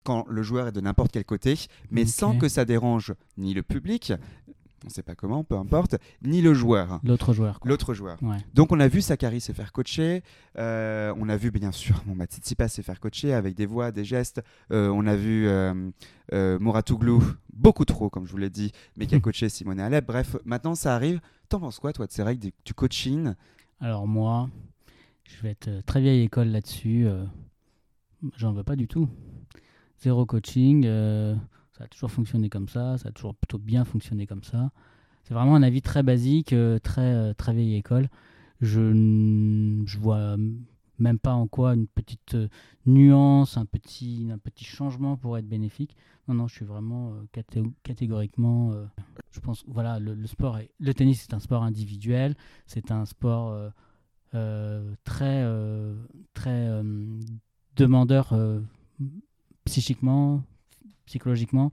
[0.07, 1.57] quand le joueur est de n'importe quel côté,
[1.91, 4.13] mais sans que ça dérange ni le public,
[4.85, 7.59] on ne sait pas comment, peu importe, ni le joueur, L'autre joueur.
[7.65, 8.23] l'autre joueur.
[8.23, 8.37] Ouais.
[8.55, 10.23] Donc on a vu Sakari se faire coacher,
[10.59, 14.05] euh, on a vu bien sûr mon Tsitsipas se faire coacher avec des voix, des
[14.05, 15.91] gestes, Euh, on a vu euh,
[16.33, 17.21] euh, Mouratoglou,
[17.53, 20.07] beaucoup trop comme je vous l'ai dit, mais qui a coaché Simone Alep.
[20.07, 21.21] Bref, maintenant ça arrive.
[21.49, 23.33] T'en penses quoi toi de ces règles du, coaching?
[23.81, 24.49] Alors moi,
[25.25, 27.09] je vais être très vieille école là-dessus.
[28.37, 29.09] J'en veux pas du tout.
[29.99, 30.85] Zéro coaching.
[30.87, 31.35] euh,
[31.77, 32.99] ça a toujours fonctionné comme ça.
[32.99, 34.71] Ça a toujours plutôt bien fonctionné comme ça.
[35.25, 38.09] C'est vraiment un avis très basique, euh, très, euh, très vieille école.
[38.61, 40.37] Je, n- je vois
[40.99, 42.37] même pas en quoi une petite
[42.87, 45.95] nuance, un petit, un petit changement pourrait être bénéfique.
[46.29, 48.73] Non, non, je suis vraiment caté- catégoriquement.
[49.31, 52.35] je pense, voilà, le, sport, le tennis, c'est un sport individuel.
[52.67, 53.55] C'est un sport
[55.05, 55.45] très,
[56.35, 56.83] très
[57.77, 58.33] demandeur
[59.67, 60.43] psychiquement,
[61.05, 61.73] psychologiquement.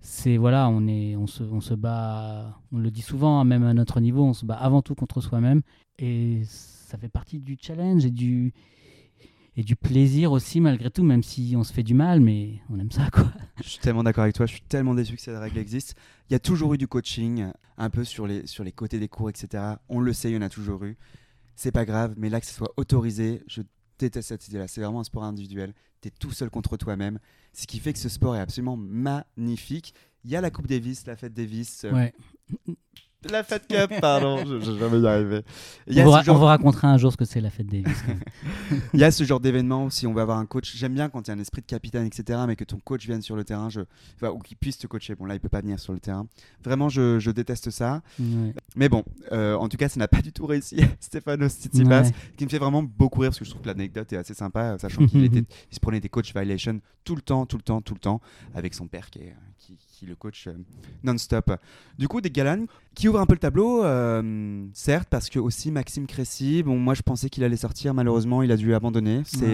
[0.00, 3.64] C'est voilà, on est, on se, on se bat, on le dit souvent, hein, même
[3.64, 5.62] à notre niveau, on se bat avant tout contre soi-même,
[5.98, 8.52] et ça fait partie du challenge et du
[9.56, 12.78] et du plaisir aussi malgré tout, même si on se fait du mal, mais on
[12.78, 13.32] aime ça quoi.
[13.60, 15.96] Je suis tellement d'accord avec toi, je suis tellement déçu que cette règle existe.
[16.30, 19.08] Il y a toujours eu du coaching, un peu sur les, sur les côtés des
[19.08, 19.64] cours, etc.
[19.88, 20.96] On le sait, il y en a toujours eu.
[21.56, 23.62] C'est pas grave, mais là que ce soit autorisé, je
[23.98, 24.68] déteste cette idée-là.
[24.68, 25.74] C'est vraiment un sport individuel.
[26.00, 27.18] Tu es tout seul contre toi-même.
[27.52, 29.94] Ce qui fait que ce sport est absolument magnifique.
[30.24, 32.14] Il y a la Coupe Davis, la fête Davis, euh, Ouais.
[33.30, 35.42] La fête Cup, pardon, je, je vais jamais y arriver.
[35.86, 37.50] Il y On a vous, genre- on vous racontera un jour ce que c'est la
[37.50, 37.96] fête Davis.
[38.94, 41.08] il y a ce genre d'événement où si on va avoir un coach, j'aime bien
[41.08, 43.34] quand il y a un esprit de capitaine, etc., mais que ton coach vienne sur
[43.36, 43.80] le terrain, je...
[44.16, 45.14] enfin, ou qu'il puisse te coacher.
[45.16, 46.26] Bon, là, il peut pas venir sur le terrain.
[46.62, 48.02] Vraiment, je, je déteste ça.
[48.20, 48.54] Ouais.
[48.76, 50.76] Mais bon, euh, en tout cas, ça n'a pas du tout réussi.
[51.00, 52.12] Stéphano Tsitsipas, Ouais.
[52.36, 54.74] qui me fait vraiment beaucoup rire parce que je trouve que l'anecdote est assez sympa,
[54.74, 55.38] euh, sachant qu'il était,
[55.70, 58.20] il se prenait des coach violations tout le temps, tout le temps, tout le temps,
[58.54, 60.52] avec son père qui, est- qui, qui le coach euh,
[61.02, 61.50] non-stop.
[61.98, 65.70] Du coup, des Galan qui ouvrent un peu le tableau, euh, certes, parce que aussi
[65.72, 69.22] Maxime Cressy, bon, moi je pensais qu'il allait sortir, malheureusement, il a dû abandonner.
[69.24, 69.44] C'est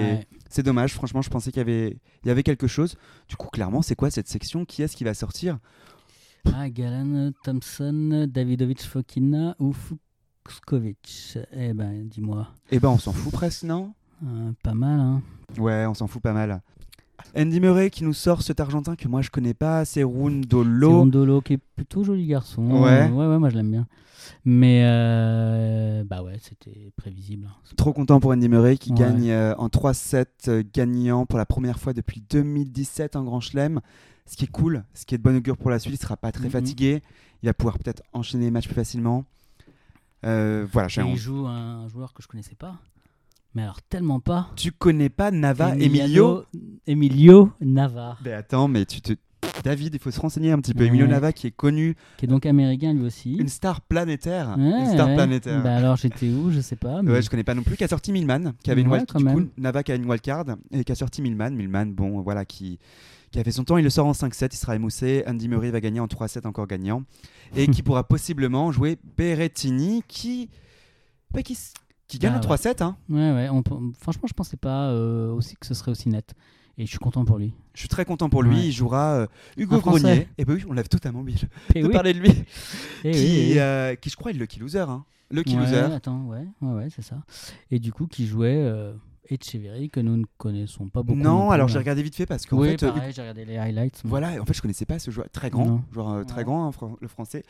[0.57, 0.62] Ouais.
[0.62, 2.97] dommage, franchement, je pensais qu'il y avait, il y avait quelque chose.
[3.28, 4.64] Du coup, clairement, c'est quoi cette section?
[4.66, 5.59] Qui est-ce qui va sortir?
[6.55, 9.72] Ah, Galan, Thompson, Davidovic, Fokina ou
[10.47, 12.49] Fuxkovic Eh ben, dis-moi.
[12.70, 13.95] Eh ben, on s'en fout presque, non?
[14.26, 15.22] Euh, pas mal, hein
[15.59, 16.61] Ouais, on s'en fout pas mal.
[17.37, 20.99] Andy Murray qui nous sort cet Argentin que moi je connais pas, c'est Rundolo.
[21.01, 22.62] Rondolo qui est plutôt joli garçon.
[22.83, 23.09] Ouais.
[23.11, 23.87] ouais, ouais, moi je l'aime bien.
[24.45, 27.47] Mais euh, bah ouais, c'était prévisible.
[27.51, 27.75] hein.
[27.77, 28.99] Trop content pour Andy Murray qui Ouais.
[28.99, 33.81] gagne euh, en 3-7 euh, gagnant pour la première fois depuis 2017 en Grand Chelem.
[34.27, 36.16] Ce qui est cool, ce qui est de bon augure pour la suite, il sera
[36.16, 36.51] pas très Mhm.
[36.51, 37.03] fatigué,
[37.43, 39.25] il va pouvoir peut-être enchaîner les matchs plus facilement.
[40.25, 42.77] Euh, voilà, Et il joue un joueur que je connaissais pas.
[43.55, 44.49] Mais alors tellement pas.
[44.57, 46.45] Tu connais pas Nava Emilio
[46.87, 47.53] Emilio?
[47.61, 49.13] Navarre, Mais attends, mais tu te.
[49.63, 50.81] David, il faut se renseigner un petit peu.
[50.81, 50.89] Ouais.
[50.89, 53.35] Emilio Nava qui est connu, qui est donc américain lui aussi.
[53.37, 54.57] une star planétaire.
[54.59, 55.15] Ouais, une star ouais.
[55.15, 55.63] planétaire.
[55.63, 56.51] Bah alors j'étais où?
[56.51, 57.03] Je sais pas.
[57.03, 58.99] mais- Ouais, je connais pas non plus, qui a sorti Milman, qui avait une Ouais,
[58.99, 59.49] wild- quand du coup.
[59.57, 61.51] Nava qui a une wildcard et qui a sorti Milman.
[61.55, 62.79] Milman, bon, voilà, qui,
[63.31, 63.77] qui a fait son temps.
[63.77, 65.23] Il le sort en 5-7, il sera émoussé.
[65.27, 67.05] Andy Murray va gagner en 3-7, encore gagnant.
[67.55, 70.49] Et qui pourra possiblement jouer Berrettini, qui.
[71.31, 71.57] bah, qui
[72.07, 72.57] qui gagne Ah ouais.
[72.57, 72.83] 3-7.
[72.83, 72.97] Hein.
[73.09, 73.49] Ouais, ouais.
[73.51, 73.63] on
[73.99, 76.35] franchement, je pensais pas euh, aussi que ce serait aussi net.
[76.77, 77.55] Et je suis content pour lui.
[77.73, 78.57] Je suis très content pour lui.
[78.57, 78.67] Ouais.
[78.67, 79.27] Il jouera euh,
[79.57, 79.79] Hugo.
[79.79, 80.27] Grenier.
[80.39, 81.39] Et ben oui, on lève totalement oublié
[81.75, 81.93] Et de oui.
[81.93, 82.31] parler de lui.
[83.05, 83.59] Et qui, oui, et oui.
[83.59, 84.81] euh, qui, je crois, est le Lucky Loser.
[84.81, 85.05] Hein.
[85.31, 85.95] Lucky Ouais, Loser.
[85.95, 87.17] Attends, ouais, ouais, ouais, c'est ça.
[87.71, 88.59] Et du coup, qui jouait
[89.29, 91.18] Echeverry, que nous ne connaissons pas beaucoup.
[91.18, 93.57] Non, alors j'ai regardé vite fait parce qu'en Oui, fait, euh, pareil, j'ai regardé les
[93.57, 94.01] highlights.
[94.05, 95.83] Voilà, en fait, je connaissais pas ce joueur très grand, Non.
[95.93, 96.45] joueur euh, très Ouais.
[96.45, 97.43] grand, hein, le français.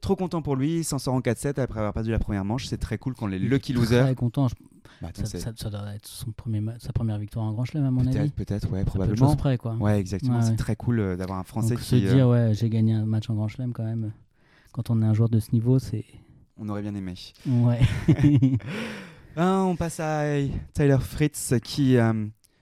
[0.00, 2.66] Trop content pour lui, il s'en sort en 4-7 après avoir perdu la première manche.
[2.66, 4.04] C'est très cool quand les lucky losers.
[4.04, 4.48] Très content.
[4.48, 4.54] je-
[5.00, 7.84] Bah, attends, Ça, ça- ça doit être son premier sa première victoire en Grand Chelem,
[7.86, 8.30] à mon avis.
[8.30, 9.26] Peut-être, ouais, peu de probablement.
[9.28, 9.74] choses près, quoi.
[9.74, 10.36] Ouais, exactement.
[10.36, 10.56] Ouais, c'est ouais.
[10.56, 11.88] très cool euh, d'avoir un Français Donc, qui.
[12.00, 14.12] se euh, dire, ouais, j'ai gagné un match en Grand Chelem, quand même.
[14.72, 16.04] Quand on est un joueur de ce niveau, c'est.
[16.56, 17.14] On aurait bien aimé.
[17.46, 17.80] Ouais.
[19.36, 20.24] Ah, on passe à
[20.74, 22.12] Tyler Fritz qui, euh,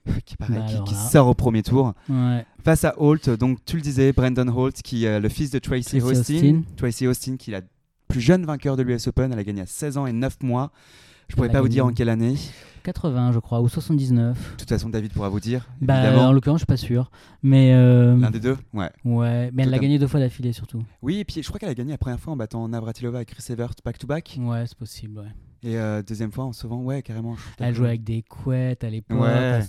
[0.25, 1.95] qui, pareil, Bah qui, sort au premier tour.
[2.09, 2.45] ouais.
[2.65, 5.99] Face à Holt, donc tu le disais, Brandon Holt, qui est le fils de Tracy
[5.99, 6.35] Tracy Austin.
[6.35, 6.63] Austin.
[6.77, 7.63] Tracy Austin, qui est la
[8.09, 9.33] plus jeune vainqueur de l'US Open.
[9.33, 10.71] Elle a gagné à 16 ans et 9 mois.
[11.29, 12.35] Je pourrais Elle a pas vous dire en quelle année.
[12.83, 14.37] 80, je crois, ou 79.
[14.53, 15.69] De toute façon, David pourra vous dire.
[15.81, 17.11] Bah, en l'occurrence, je suis pas sûr.
[17.43, 17.73] Mais.
[17.73, 18.91] euh, L'un des deux Ouais.
[19.05, 20.83] Ouais, mais elle l'a gagné deux fois d'affilée, surtout.
[21.03, 23.25] Oui, et puis je crois qu'elle a gagné la première fois en battant Navratilova et
[23.25, 24.39] Chris Evert back-to-back.
[24.41, 25.29] Ouais, c'est possible, ouais.
[25.63, 27.37] Et euh, deuxième fois en sauvant, ouais, carrément.
[27.59, 29.21] Elle jouait avec des couettes à l'époque.
[29.21, 29.59] Ouais.
[29.59, 29.61] Enfin,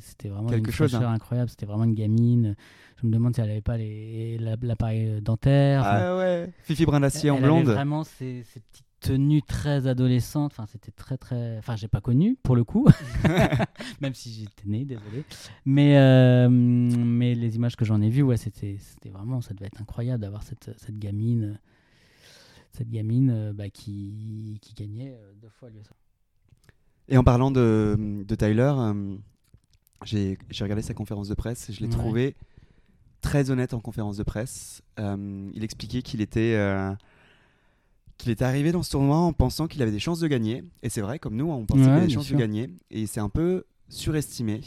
[0.00, 1.10] C'était vraiment Quelque une chose, hein.
[1.12, 1.48] incroyable.
[1.48, 2.54] C'était vraiment une gamine.
[3.00, 5.80] Je me demande si elle avait pas la- l'appareil dentaire.
[5.80, 7.66] Enfin, Ah ouais, Fifi Brindacier en avait blonde.
[7.66, 10.52] vraiment ces, ces petites tenues très adolescentes.
[10.52, 11.56] Enfin, c'était très très.
[11.58, 12.86] Enfin, j'ai pas connu pour le coup,
[14.00, 15.24] même si j'étais né, désolé.
[15.64, 19.66] Mais euh, mais les images que j'en ai vues, ouais, c'était c'était vraiment, ça devait
[19.66, 21.58] être incroyable d'avoir cette cette gamine,
[22.76, 25.86] cette gamine euh, bah, qui qui gagnait euh, deux fois l'US
[27.08, 29.16] Et en parlant de, de Tyler, euh,
[30.04, 31.92] j'ai regardé sa conférence de presse et je l'ai Ouais.
[31.92, 32.36] trouvé
[33.20, 34.82] très honnête en conférence de presse.
[35.00, 36.92] Euh, il expliquait qu'il était, euh,
[38.18, 40.62] qu'il était arrivé dans ce tournoi en pensant qu'il avait des chances de gagner.
[40.82, 42.36] Et c'est vrai, comme nous, on pensait qu'il avait des chances sûr.
[42.36, 42.64] de gagner.
[42.90, 44.60] Et il s'est un peu surestimé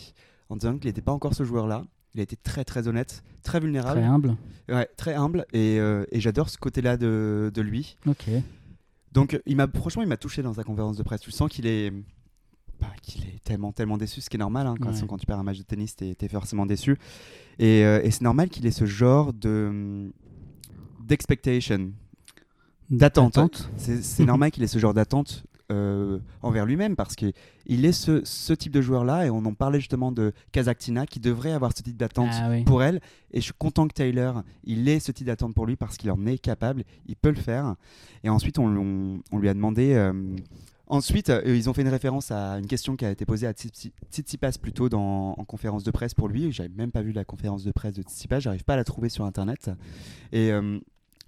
[0.50, 1.86] en disant qu'il n'était pas encore ce joueur-là.
[2.16, 4.36] Il a été très très honnête, très vulnérable, Très humble.
[4.70, 5.46] ouais, très humble.
[5.54, 7.96] Et, euh, et j'adore ce côté-là de, de lui.
[8.08, 8.26] Ok.
[9.12, 11.22] Donc, il m'a, franchement, il m'a touché dans sa conférence de presse.
[11.22, 11.92] Tu sens qu'il est,
[12.80, 14.68] bah, qu'il est tellement, tellement déçu, ce qui est normal.
[14.68, 15.08] hein, quand, Ouais.
[15.08, 16.98] quand tu perds un match de tennis, t'es, t'es forcément déçu.
[17.60, 20.12] Et, euh, et c'est normal qu'il ait ce genre de
[21.00, 21.92] d'expectation,
[22.90, 23.38] d'attente.
[23.38, 23.70] Attente.
[23.78, 27.34] C'est, c'est normal qu'il ait ce genre d'attente euh, envers lui-même parce qu'il
[27.68, 29.26] est ce, ce type de joueur-là.
[29.26, 32.64] Et on en parlait justement de Kazaktina qui devrait avoir ce type d'attente Ah oui.
[32.64, 33.00] pour elle.
[33.32, 36.10] Et je suis content que Taylor, il ait ce type d'attente pour lui parce qu'il
[36.12, 37.76] en est capable, il peut le faire.
[38.24, 39.94] Et ensuite, on, on- on lui a demandé.
[39.94, 40.14] euh,
[40.88, 43.52] ensuite, euh, ils ont fait une référence à une question qui a été posée à
[43.52, 46.52] Tsitsipas Tsitsipas plutôt dans, en conférence de presse pour lui.
[46.54, 49.10] J'avais même pas vu la conférence de presse de Tsitsipas, j'arrive pas à la trouver
[49.10, 49.70] sur internet.
[50.32, 50.52] Et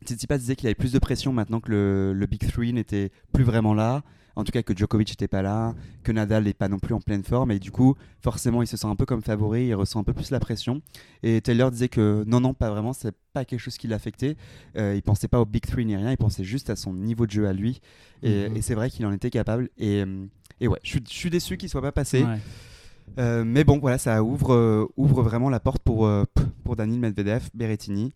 [0.06, 3.44] Tsitsipas disait qu'il avait plus de pression maintenant que le, le Big Three n'était plus
[3.44, 4.02] vraiment là.
[4.40, 7.02] En tout cas, que Djokovic n'était pas là, que Nadal n'est pas non plus en
[7.02, 7.52] pleine forme.
[7.52, 10.14] Et du coup, forcément, il se sent un peu comme favori, il ressent un peu
[10.14, 10.82] plus la pression.
[11.24, 14.38] Et Taylor disait que non, non, pas vraiment, c'est pas quelque chose qui l'affectait.
[14.78, 17.26] Euh, il pensait pas au Big Three ni rien, il pensait juste à son niveau
[17.26, 17.82] de jeu à lui.
[18.24, 18.58] Et, Mhm.
[18.58, 19.70] et c'est vrai qu'il en était capable.
[19.78, 20.26] Et, euh,
[20.62, 22.24] et ouais, je suis- déçu qu'il soit pas passé.
[22.24, 22.40] Ouais.
[23.18, 26.24] Euh, mais bon, voilà, ça ouvre, euh, ouvre vraiment la porte pour, euh,
[26.64, 28.14] pour Daniel Medvedev, Berrettini.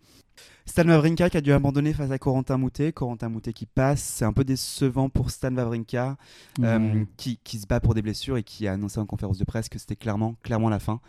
[0.65, 2.93] Stan Wawrinka qui a dû abandonner face à Corentin Moutet.
[2.93, 6.15] Corentin Moutet qui passe, c'est un peu décevant pour Stan Wawrinka
[6.61, 9.43] euh, qui, qui se bat pour des blessures et qui a annoncé en conférence de
[9.43, 10.99] presse que c'était clairement, clairement la fin.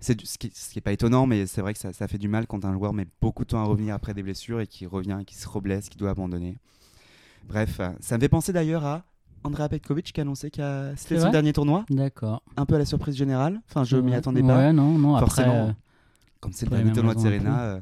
[0.00, 2.18] C'est ce qui, ce qui est pas étonnant, mais c'est vrai que ça, ça fait
[2.18, 4.66] du mal quand un joueur met beaucoup de temps à revenir après des blessures et
[4.66, 6.56] qui revient, qui se reblesse, qui doit abandonner.
[7.48, 9.04] Bref, euh, ça me fait penser d'ailleurs à
[9.42, 12.42] Andrea Petkovic qui a annoncé que c'était son dernier tournoi, D'accord.
[12.56, 13.60] un peu à la surprise générale.
[13.68, 14.16] Enfin, je m'y Ouais.
[14.18, 14.56] attendais pas.
[14.56, 15.16] Ouais, non, non.
[15.16, 15.66] Après, Forcément.
[15.68, 15.72] euh,
[16.42, 17.62] Comme c'est le dernier tournoi de Serena.
[17.62, 17.80] euh,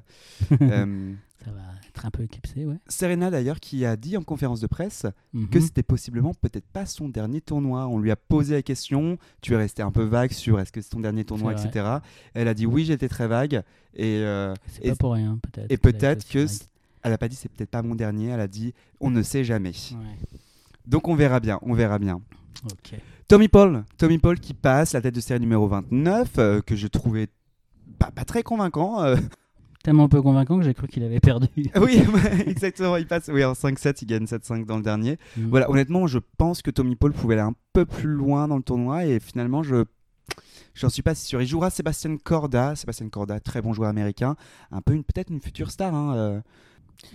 [0.60, 1.12] euh,
[1.44, 2.76] ça va être un peu éclipsé, ouais.
[2.86, 5.48] Serena d'ailleurs qui a dit en conférence de presse Mhm.
[5.48, 7.88] que c'était possiblement peut-être pas son dernier tournoi.
[7.88, 10.80] On lui a posé la question, tu es resté un peu vague sur est-ce que
[10.82, 11.86] c'est ton dernier tournoi, etc.
[12.34, 13.62] Elle a dit oui, j'étais très vague.
[13.94, 15.72] Et, euh, C'est et- pas pour rien, peut-être.
[15.72, 16.46] et peut-être que
[17.02, 19.42] elle a pas dit c'est peut-être pas mon dernier, elle a dit on ne sait
[19.42, 19.70] jamais.
[19.92, 20.38] Ouais.
[20.86, 22.20] Donc on verra bien, on verra bien.
[22.66, 22.98] Ok.
[23.28, 26.88] Tommy Paul, Tommy Paul qui passe la tête de série numéro 29, euh, que je
[26.88, 27.28] trouvais
[28.00, 29.00] pas, pas très convaincant.
[29.02, 29.16] euh.
[29.82, 31.46] Tellement peu convaincant que j'ai cru qu'il avait perdu.
[31.80, 32.02] oui,
[32.46, 35.16] exactement, il passe oui, en 5-7, il gagne 7-5 dans le dernier.
[35.38, 35.48] Mm.
[35.48, 38.62] Voilà, honnêtement, je pense que Tommy Paul pouvait aller un peu plus loin dans le
[38.62, 39.84] tournoi et finalement, je
[40.74, 41.40] j'en suis pas si sûr.
[41.40, 44.36] Il jouera Sébastien Corda, Sébastien Corda, très bon joueur américain,
[44.70, 45.94] un peu une peut-être une future star.
[45.94, 46.40] hein, euh.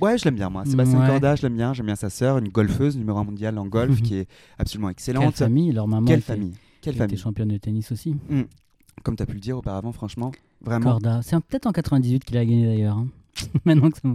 [0.02, 0.66] Ouais, je l'aime bien moi.
[0.66, 1.08] Sébastien Ouais.
[1.08, 1.72] Corda, je l'aime bien.
[1.76, 4.28] J'aime bien sa sœur, une golfeuse numéro 1 mondial en golf, qui est
[4.58, 5.36] absolument Quelle excellente.
[5.36, 8.16] famille Leur maman Quelle était, famille Quelle famille championne de tennis aussi.
[9.04, 10.32] Comme tu as pu le dire auparavant, franchement,
[10.66, 10.91] vraiment.
[10.91, 11.22] Corda.
[11.24, 12.97] C'est peut-être en 98 qu'il a gagné d'ailleurs.
[12.97, 13.07] hein.
[13.66, 14.09] Maintenant que ça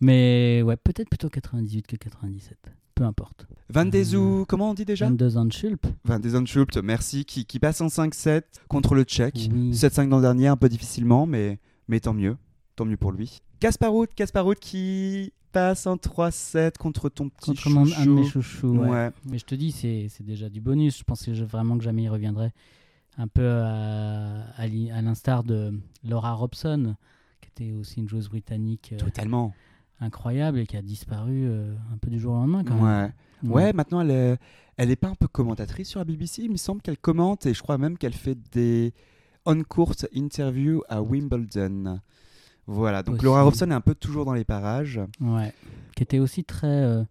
[0.00, 2.56] Mais ouais, peut-être plutôt 98 que 97.
[2.94, 3.46] peu importe.
[3.70, 5.86] Van Dezu, comment on dit déjà Van de Zandschulp.
[6.04, 9.48] Van de Zandschulp, merci, qui, qui passe en 5-7 contre le Tchèque.
[9.52, 9.70] Oui.
[9.72, 11.58] 7-5 dans le dernier, un peu difficilement, mais,
[11.88, 12.36] mais tant mieux.
[12.76, 13.40] Tant mieux pour lui.
[13.60, 18.42] Kasparov, Kasparov qui passe en 3-7 contre ton petit Contre mon, un de mes chouchou.
[18.42, 18.78] chouchous.
[18.78, 18.88] ouais.
[18.88, 19.10] Ouais.
[19.28, 20.98] Mais je te dis, c'est c'est déjà du bonus.
[20.98, 22.52] Je pensais vraiment que jamais il reviendrait.
[23.18, 25.74] Un peu à, à à l'instar de
[26.08, 26.94] Laura Robson,
[27.40, 29.52] qui était aussi une joueuse britannique euh, Totalement.
[30.00, 33.12] incroyable et qui a disparu euh, un peu du jour au lendemain quand même.
[33.42, 33.50] Ouais.
[33.50, 34.38] Ouais, maintenant elle est,
[34.76, 36.42] elle est pas un peu commentatrice sur la BBC.
[36.42, 38.92] Il me semble qu'elle commente et je crois même qu'elle fait des
[39.46, 42.00] on-court interviews à Wimbledon.
[42.66, 43.22] Voilà, donc.
[43.22, 45.00] Laura Robson est un peu toujours dans les parages.
[45.20, 45.52] Ouais.
[45.96, 46.66] Qui était aussi très.
[46.68, 47.02] euh,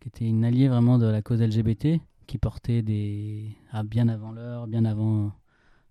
[0.00, 3.50] qui était une alliée vraiment de la cause LGBT, qui portait des.
[3.72, 5.28] ah, bien avant l'heure, bien avant euh,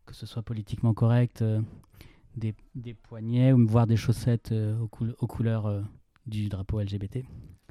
[0.05, 1.61] que ce soit politiquement correct, euh,
[2.35, 5.81] des, des poignets, ou voire des chaussettes euh, aux, coul- aux couleurs euh,
[6.27, 7.19] du drapeau LGBT.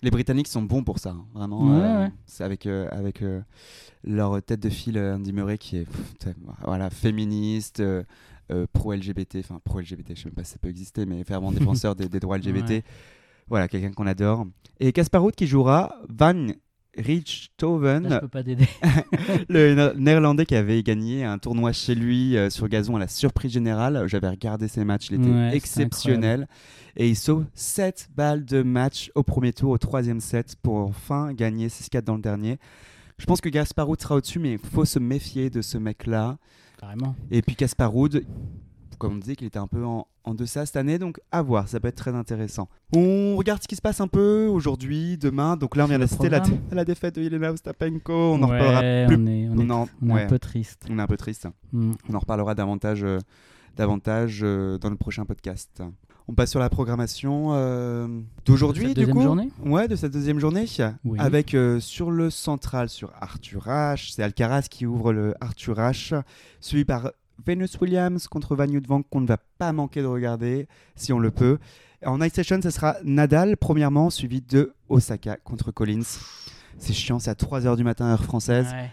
[0.02, 1.66] Les Britanniques sont bons pour ça, hein, vraiment.
[1.66, 2.12] Ouais, euh, ouais.
[2.26, 3.42] C'est avec, euh, avec euh,
[4.02, 7.82] leur tête de file, Andy Murray, qui est pff, voilà, féministe,
[8.72, 12.08] pro-LGBT, enfin pro-LGBT, je sais même pas si ça peut exister, mais fervent défenseur des,
[12.08, 12.70] des droits LGBT.
[12.70, 12.84] Ouais.
[13.48, 14.46] Voilà, quelqu'un qu'on adore.
[14.78, 16.46] Et Kasparov qui jouera Van
[16.98, 18.66] Richthoven, Là, je peux pas t'aider.
[19.48, 23.08] le Né- néerlandais qui avait gagné un tournoi chez lui euh, sur gazon à la
[23.08, 24.04] surprise générale.
[24.06, 26.48] J'avais regardé ses matchs, il était Ouais, exceptionnel.
[26.96, 31.32] Et il sauve 7 balles de match au premier tour, au troisième set, pour enfin
[31.32, 32.58] gagner 6-4 dans le dernier.
[33.18, 36.38] Je pense que Gasparud sera au-dessus, mais il faut se méfier de ce mec-là.
[36.80, 37.14] Carrément.
[37.30, 38.24] Et puis Kasparud,
[39.00, 41.66] comme on disait qu'il était un peu en, en deçà cette année, donc à voir,
[41.68, 42.68] ça peut être très intéressant.
[42.94, 45.56] On regarde ce qui se passe un peu aujourd'hui, demain.
[45.56, 46.42] Donc là, on vient d'assister à la,
[46.72, 48.12] la défaite de Yelena Ostapenko.
[48.12, 49.16] On en reparlera plus.
[49.16, 50.22] On est, on est, on en- on est ouais.
[50.24, 50.84] un peu triste.
[50.88, 51.48] On est un peu triste.
[51.72, 51.92] Mm.
[52.08, 53.18] On en reparlera davantage, euh,
[53.76, 55.82] davantage euh, dans le prochain podcast.
[56.28, 58.06] On passe sur la programmation euh,
[58.44, 59.22] d'aujourd'hui, du deuxième coup?
[59.22, 59.48] journée?
[59.64, 60.64] Ouais, de cette deuxième journée.
[61.04, 61.18] Oui.
[61.18, 66.14] Avec euh, sur le central, sur Arthur Ashe, c'est Alcaraz qui ouvre le Arthur Ashe,
[66.60, 67.10] suivi par
[67.46, 71.30] Venus Williams contre Van Vank qu'on ne va pas manquer de regarder si on le
[71.30, 71.58] peut.
[72.04, 76.18] En night session, ce sera Nadal, premièrement, suivi de Osaka contre Collins.
[76.78, 78.68] C'est chiant, c'est à 3h du matin, heure française.
[78.72, 78.90] Ouais.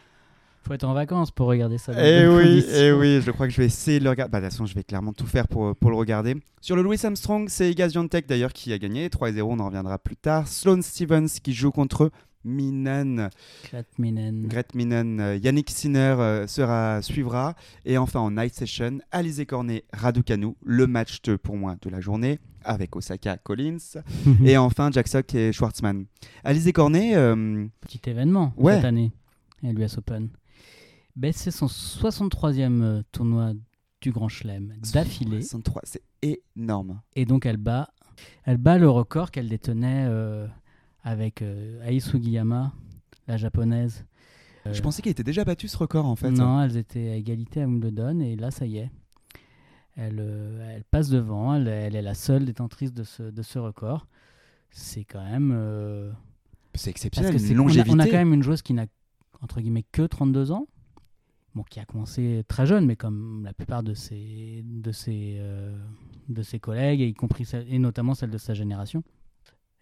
[0.67, 1.93] Faut être en vacances pour regarder ça.
[1.93, 4.29] Eh oui, eh oui, je crois que je vais essayer de le regarder.
[4.29, 6.35] Bah, de toute façon, je vais clairement tout faire pour, pour le regarder.
[6.59, 9.97] Sur le Louis Armstrong, c'est Iga Swiatek d'ailleurs qui a gagné 3-0, on en reviendra
[9.97, 10.45] plus tard.
[10.49, 12.11] Sloane Stevens qui joue contre
[12.47, 13.29] Minen,
[13.63, 14.47] Klat Minen.
[14.47, 17.55] Gret Minen, euh, Yannick Sinner euh, sera, suivra.
[17.85, 22.39] Et enfin en night session, Alizé Cornet, Raducanu, le match pour moi de la journée
[22.63, 23.77] avec Osaka Collins.
[24.45, 26.05] et enfin Jack Sock et Schwartzmann.
[26.43, 28.75] Alizé Cornet, euh, Petit événement Ouais.
[28.75, 29.11] cette année
[29.63, 30.29] à l'US Open.
[31.15, 33.53] Ben, c'est son 63e euh, tournoi
[34.01, 35.41] du Grand Chelem d'affilée.
[35.41, 36.03] 63, c'est
[36.55, 37.01] énorme.
[37.15, 37.89] Et donc elle bat,
[38.43, 40.45] elle bat le record qu'elle détenait euh,
[41.07, 42.73] avec euh, Ai Sugiyama,
[43.27, 44.05] la japonaise.
[44.65, 46.29] Euh, Je pensais qu'il était déjà battu ce record en fait.
[46.31, 48.91] Non, elles étaient à égalité à Wimbledon et là, ça y est.
[49.95, 53.57] Elle, euh, elle passe devant, elle, elle est la seule détentrice de ce, de ce
[53.57, 54.07] record.
[54.69, 55.51] C'est quand même.
[55.55, 56.11] euh,
[56.73, 57.95] C'est parce exceptionnel, que une c'est- on a- longévité.
[57.95, 58.85] on, a, quand même une joueuse qui n'a,
[59.41, 60.67] entre guillemets, que 32 ans.
[61.55, 65.75] Bon, qui a commencé très jeune, mais comme la plupart de ses, de ses, euh,
[66.29, 69.03] de ses collègues, et y compris celle- et notamment celle de sa génération.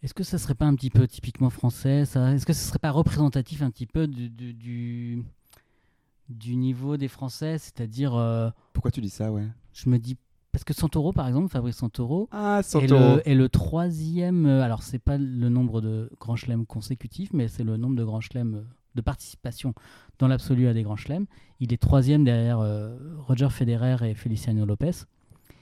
[0.06, 2.32] Est-ce que ça serait pas un petit peu typiquement français ça?
[2.32, 5.24] Est-ce que ce serait pas représentatif un petit peu du, du, du,
[6.30, 7.58] du niveau des Français?
[7.58, 9.48] C'est-à-dire, euh, Pourquoi tu dis ça, ouais?
[9.74, 10.16] je me dis,
[10.52, 14.84] parce que Santoro, par exemple, Fabrice Santoro, Ah, est le, est le troisième, euh, alors
[14.84, 18.54] c'est pas le nombre de grands chelems consécutifs, mais c'est le nombre de grands chelems
[18.58, 19.74] euh, de participation
[20.20, 21.26] dans l'absolu à des grands chelems.
[21.60, 22.96] Il est troisième derrière euh,
[23.28, 24.92] Roger Federer et Feliciano Lopez.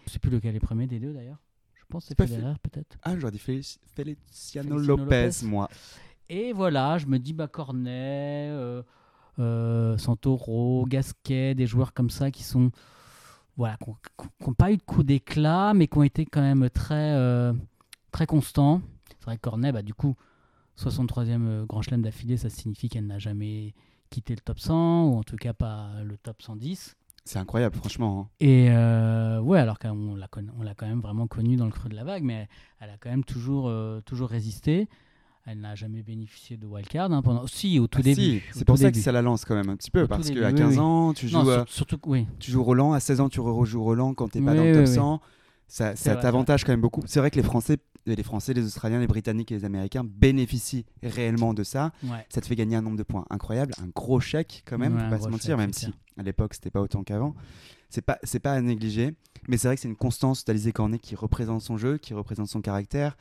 [0.05, 1.39] Je sais plus lequel est premier des deux d'ailleurs.
[1.93, 2.97] Je pense que c'est Federer peut-être.
[3.03, 5.29] Ah, j'aurais dit Feliciano Lopez.
[5.43, 5.69] moi.
[6.27, 8.81] Et voilà, je me dis bah Cornet, euh,
[9.37, 12.71] euh, Santoro, Gasquet, des joueurs comme ça qui sont
[13.57, 13.91] voilà, qui
[14.47, 17.53] n'ont pas eu de coup d'éclat, mais qui ont été quand même très euh,
[18.11, 18.81] très constants.
[19.19, 20.15] C'est vrai que Cornet, bah, du coup,
[20.79, 23.75] 63e euh, Grand Chelem d'affilée, ça signifie qu'elle n'a jamais
[24.09, 26.95] quitté le top 100, ou en tout cas pas le top 110.
[27.25, 28.27] C'est incroyable, franchement.
[28.29, 28.35] hein.
[28.41, 30.27] Et euh, ouais, alors qu'on l'a,
[30.59, 32.47] on l'a quand même vraiment connue dans le creux de la vague, mais
[32.81, 34.89] elle a quand même toujours, euh, toujours résisté.
[35.45, 37.47] Elle n'a jamais bénéficié de wildcard hein, pendant.
[37.47, 38.21] Si, au tout Ah, début.
[38.21, 38.99] si, c'est pour ça début.
[38.99, 40.79] que ça la lance quand même un petit peu, Au parce qu'à oui, 15 oui.
[40.79, 42.27] ans, tu joues, Non, euh, sur- surtout oui.
[42.39, 44.73] tu joues Roland, à 16 ans, tu rejoues Roland quand t'es pas Oui, dans le
[44.73, 44.93] top oui.
[44.93, 45.21] 100.
[45.73, 47.01] Ça, C'est ça t'avantage quand même beaucoup.
[47.07, 50.85] C'est vrai que les Français, les Français, les Australiens, les Britanniques et les Américains bénéficient
[51.01, 51.91] réellement de ça.
[52.03, 52.27] Ouais.
[52.29, 55.01] Ça te fait gagner un nombre de points incroyable, un gros chèque quand même, Ouais,
[55.01, 57.33] un pas se mentir, chèque, même si à l'époque c'était pas autant qu'avant.
[57.89, 59.15] C'est pas, c'est pas à négliger,
[59.47, 62.49] mais c'est vrai que c'est une constance d'Alizé Cornet qui représente son jeu, qui représente
[62.49, 63.17] son caractère.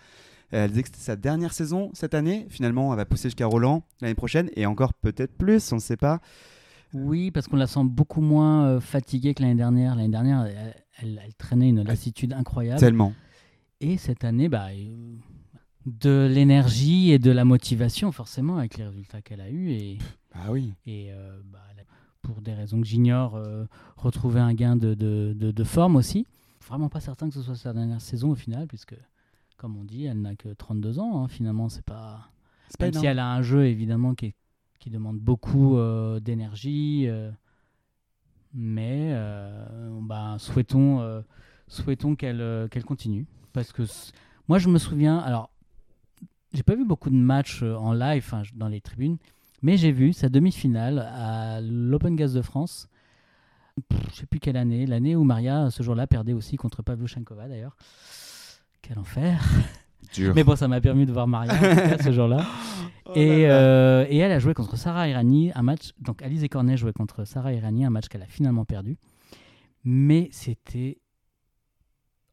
[0.50, 2.46] Elle disait que c'était sa dernière saison cette année.
[2.50, 5.96] Finalement, elle va pousser jusqu'à Roland l'année prochaine et encore peut-être plus, on ne sait
[5.96, 6.20] pas.
[6.92, 9.96] Oui, parce qu'on la sent beaucoup moins euh, fatiguée que l'année dernière.
[9.96, 12.80] L'année dernière, elle, elle- elle traînait une lassitude incroyable.
[12.80, 13.12] Tellement.
[13.80, 15.16] Et cette année, bah, euh,
[15.86, 19.70] de l'énergie et de la motivation, forcément, avec les résultats qu'elle a eus.
[19.72, 19.98] Et,
[20.32, 20.72] Ah oui.
[20.86, 21.58] et euh, bah,
[22.22, 23.64] pour des raisons que j'ignore, euh,
[23.96, 26.24] retrouver un gain de, de, de- de forme aussi.
[26.68, 28.94] Vraiment pas certain que ce soit sa dernière saison au final, puisque,
[29.56, 31.24] comme on dit, elle n'a que 32 ans.
[31.24, 31.28] hein.
[31.28, 32.30] finalement, c'est pas.
[32.80, 34.34] Même si elle a un jeu évidemment qui, est-
[34.78, 37.08] qui demande beaucoup euh, d'énergie,
[38.54, 39.66] mais euh,
[40.02, 41.22] bah, souhaitons, euh,
[41.68, 43.26] souhaitons qu'elle euh, qu'elle continue.
[43.52, 43.82] Parce que
[44.48, 45.50] moi je me souviens, alors
[46.52, 49.18] j'ai pas vu beaucoup de matchs en live dans les tribunes,
[49.62, 52.88] mais j'ai vu sa demi-finale à l'Open Gas de France.
[53.88, 57.48] Pff, Je sais plus quelle année, l'année où Maria ce jour-là perdait aussi contre Pavlyuchenkova
[57.48, 57.76] d'ailleurs.
[58.82, 59.42] Quel enfer!
[60.14, 60.34] Dur.
[60.34, 62.44] Mais bon, ça m'a permis de voir Maria en tout cas, ce jour-là.
[63.04, 65.90] Oh Et, euh, et elle a joué contre Sarah Irani, un match.
[65.98, 68.96] Donc Alizé Cornet jouait contre Sarah Irani, un match qu'elle a finalement perdu.
[69.84, 70.98] Mais c'était.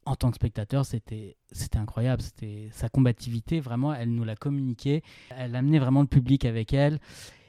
[0.06, 2.22] En tant que spectateur, c'était c'était incroyable.
[2.22, 5.02] C'était sa combativité, vraiment, elle nous l'a communiqué.
[5.36, 7.00] Elle amenait vraiment le public avec elle.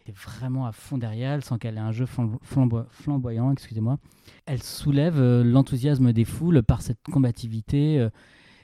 [0.05, 3.51] Elle était vraiment à fond derrière elle, sans qu'elle ait un jeu flambo- flambo- flamboyant,
[3.51, 3.99] excusez-moi.
[4.47, 7.99] Elle soulève euh, l'enthousiasme des foules par cette combativité.
[7.99, 8.09] euh,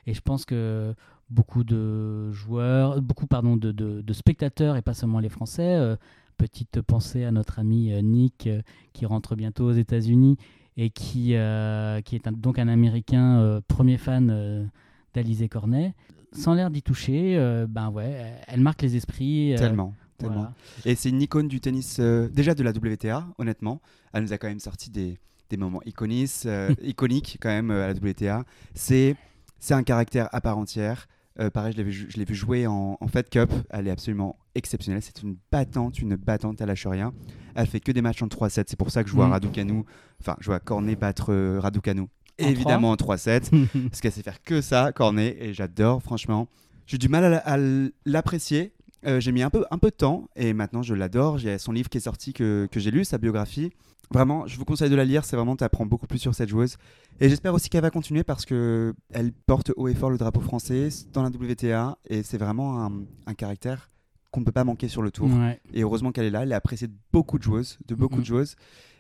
[0.08, 0.96] et je pense que
[1.30, 5.76] beaucoup de joueurs, beaucoup pardon, de, de- de spectateurs et pas seulement les Français.
[5.76, 5.96] euh,
[6.38, 8.62] petite pensée à notre ami euh, Nick euh,
[8.94, 10.38] qui rentre bientôt aux États-Unis
[10.78, 14.70] et qui, euh, qui est un- donc un Américain euh, premier fan
[15.16, 15.96] d'Alizé Cornet.
[16.34, 19.56] Sans l'air d'y toucher, ben ouais, elle- marque les esprits.
[19.58, 19.96] Tellement.
[20.20, 20.36] Tellement.
[20.36, 20.54] voilà.
[20.86, 23.82] Et c'est une icône du tennis, déjà de la WTA, honnêtement.
[24.14, 25.18] Elle nous a quand même sorti des,
[25.50, 26.46] des moments iconiques,
[26.84, 28.44] iconiques quand même à la WTA.
[28.76, 29.16] C'est
[29.60, 31.08] c'est un caractère à part entière.
[31.40, 33.52] Euh, pareil, je l'ai vu, jouer en, en Fed Cup.
[33.70, 35.02] Elle est absolument exceptionnelle.
[35.02, 37.14] C'est une battante, une battante, elle lâche rien.
[37.56, 38.66] Elle fait que des matchs en 3-7.
[38.68, 39.32] C'est pour ça que je vois Mm.
[39.32, 39.84] Raducanu,
[40.20, 42.02] enfin, je vois Cornet battre euh, Raducanu.
[42.02, 42.08] En
[42.38, 43.50] Évidemment en 3-7
[43.90, 46.48] parce qu'elle sait faire que ça, Cornet, et j'adore, franchement.
[46.86, 47.58] J'ai du mal à
[48.06, 48.74] l'apprécier.
[49.06, 51.38] Euh, j'ai mis un peu, un peu de temps, et maintenant je l'adore.
[51.38, 53.72] J'ai son livre qui est sorti que, que j'ai lu, sa biographie.
[54.10, 56.50] Vraiment, je vous conseille de la lire, c'est vraiment, tu apprends beaucoup plus sur cette
[56.50, 56.78] joueuse.
[57.20, 60.40] Et j'espère aussi qu'elle va continuer parce que elle porte haut et fort le drapeau
[60.40, 62.92] français dans la WTA, et c'est vraiment un,
[63.26, 63.90] un caractère
[64.32, 65.30] qu'on ne peut pas manquer sur le tour.
[65.30, 65.60] Ouais.
[65.74, 68.26] Et heureusement qu'elle est là, elle est appréciée de beaucoup de joueuses, de beaucoup de
[68.26, 68.56] joueuses.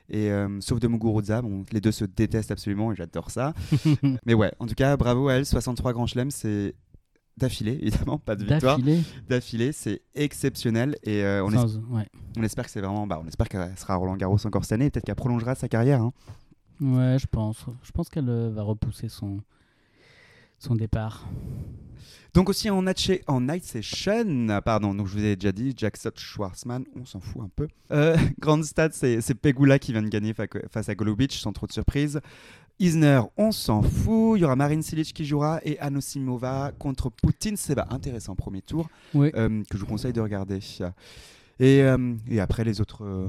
[0.09, 3.53] Et euh, sauf de Muguruza, bon, les deux se détestent absolument et j'adore ça.
[4.25, 6.75] Mais ouais, en tout cas, bravo à elle, 63 grands chelems, c'est
[7.37, 8.79] d'affilée, évidemment, pas de victoire,
[9.29, 9.71] D'affilée.
[9.71, 11.49] c'est exceptionnel et euh, on,
[11.95, 12.07] ouais.
[12.43, 14.89] espère que c'est vraiment, bah, on espère qu'elle sera à Roland Garros encore cette année,
[14.89, 16.01] peut-être qu'elle prolongera sa carrière.
[16.01, 16.13] hein.
[16.81, 17.65] ouais, je pense.
[17.83, 19.39] Je pense qu'elle euh, va repousser son,
[20.59, 21.27] son départ.
[22.33, 22.85] Donc aussi en
[23.27, 27.41] en night session, pardon, donc je vous ai déjà dit, Jackson Schwartzman, on s'en fout
[27.41, 27.67] un peu.
[27.91, 31.51] Euh, grande stat, c'est c'est Pegula qui vient de gagner fa- face à Golubic, sans
[31.53, 32.19] trop de surprise.
[32.79, 34.37] Isner, on s'en fout.
[34.37, 37.57] Il y aura Marine Silic qui jouera et Anosimova contre Poutine.
[37.57, 39.31] C'est bah, intéressant, premier tour, Oui.
[39.35, 40.59] euh, que je vous conseille de regarder.
[41.59, 43.27] Et, euh, et après, les autres, euh,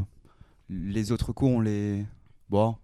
[0.68, 2.04] les autres cours, on les.
[2.50, 2.76] Bon,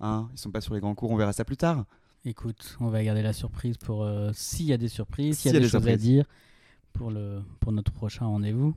[0.00, 1.84] hein, ils sont pas sur les grands cours, on verra ça plus tard.
[2.24, 5.56] Écoute, on va garder la surprise pour s'il y a des surprises, s'il S'il y
[5.56, 6.24] a des des choses à dire
[6.92, 8.74] pour, le, pour notre prochain rendez-vous.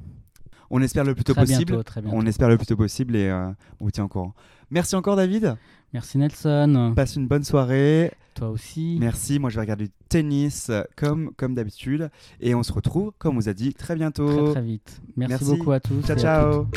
[0.70, 1.65] On espère le plus tôt Très possible.
[1.65, 2.18] bientôt, très bientôt.
[2.18, 3.47] On espère le plus tôt possible et euh,
[3.80, 4.34] on vous tient au courant.
[4.70, 5.55] Merci encore, David.
[5.93, 6.93] Merci Nelson.
[6.95, 8.11] Passe une bonne soirée.
[8.36, 8.97] Toi aussi.
[8.99, 9.39] Merci.
[9.39, 12.09] Moi, je vais regarder du tennis euh, comme, comme d'habitude.
[12.41, 14.28] Et on se retrouve, comme on vous a dit, très bientôt.
[14.43, 15.01] Très très vite.
[15.15, 15.57] Merci, Merci.
[15.57, 16.01] beaucoup à tous.
[16.05, 16.68] Ciao, ciao.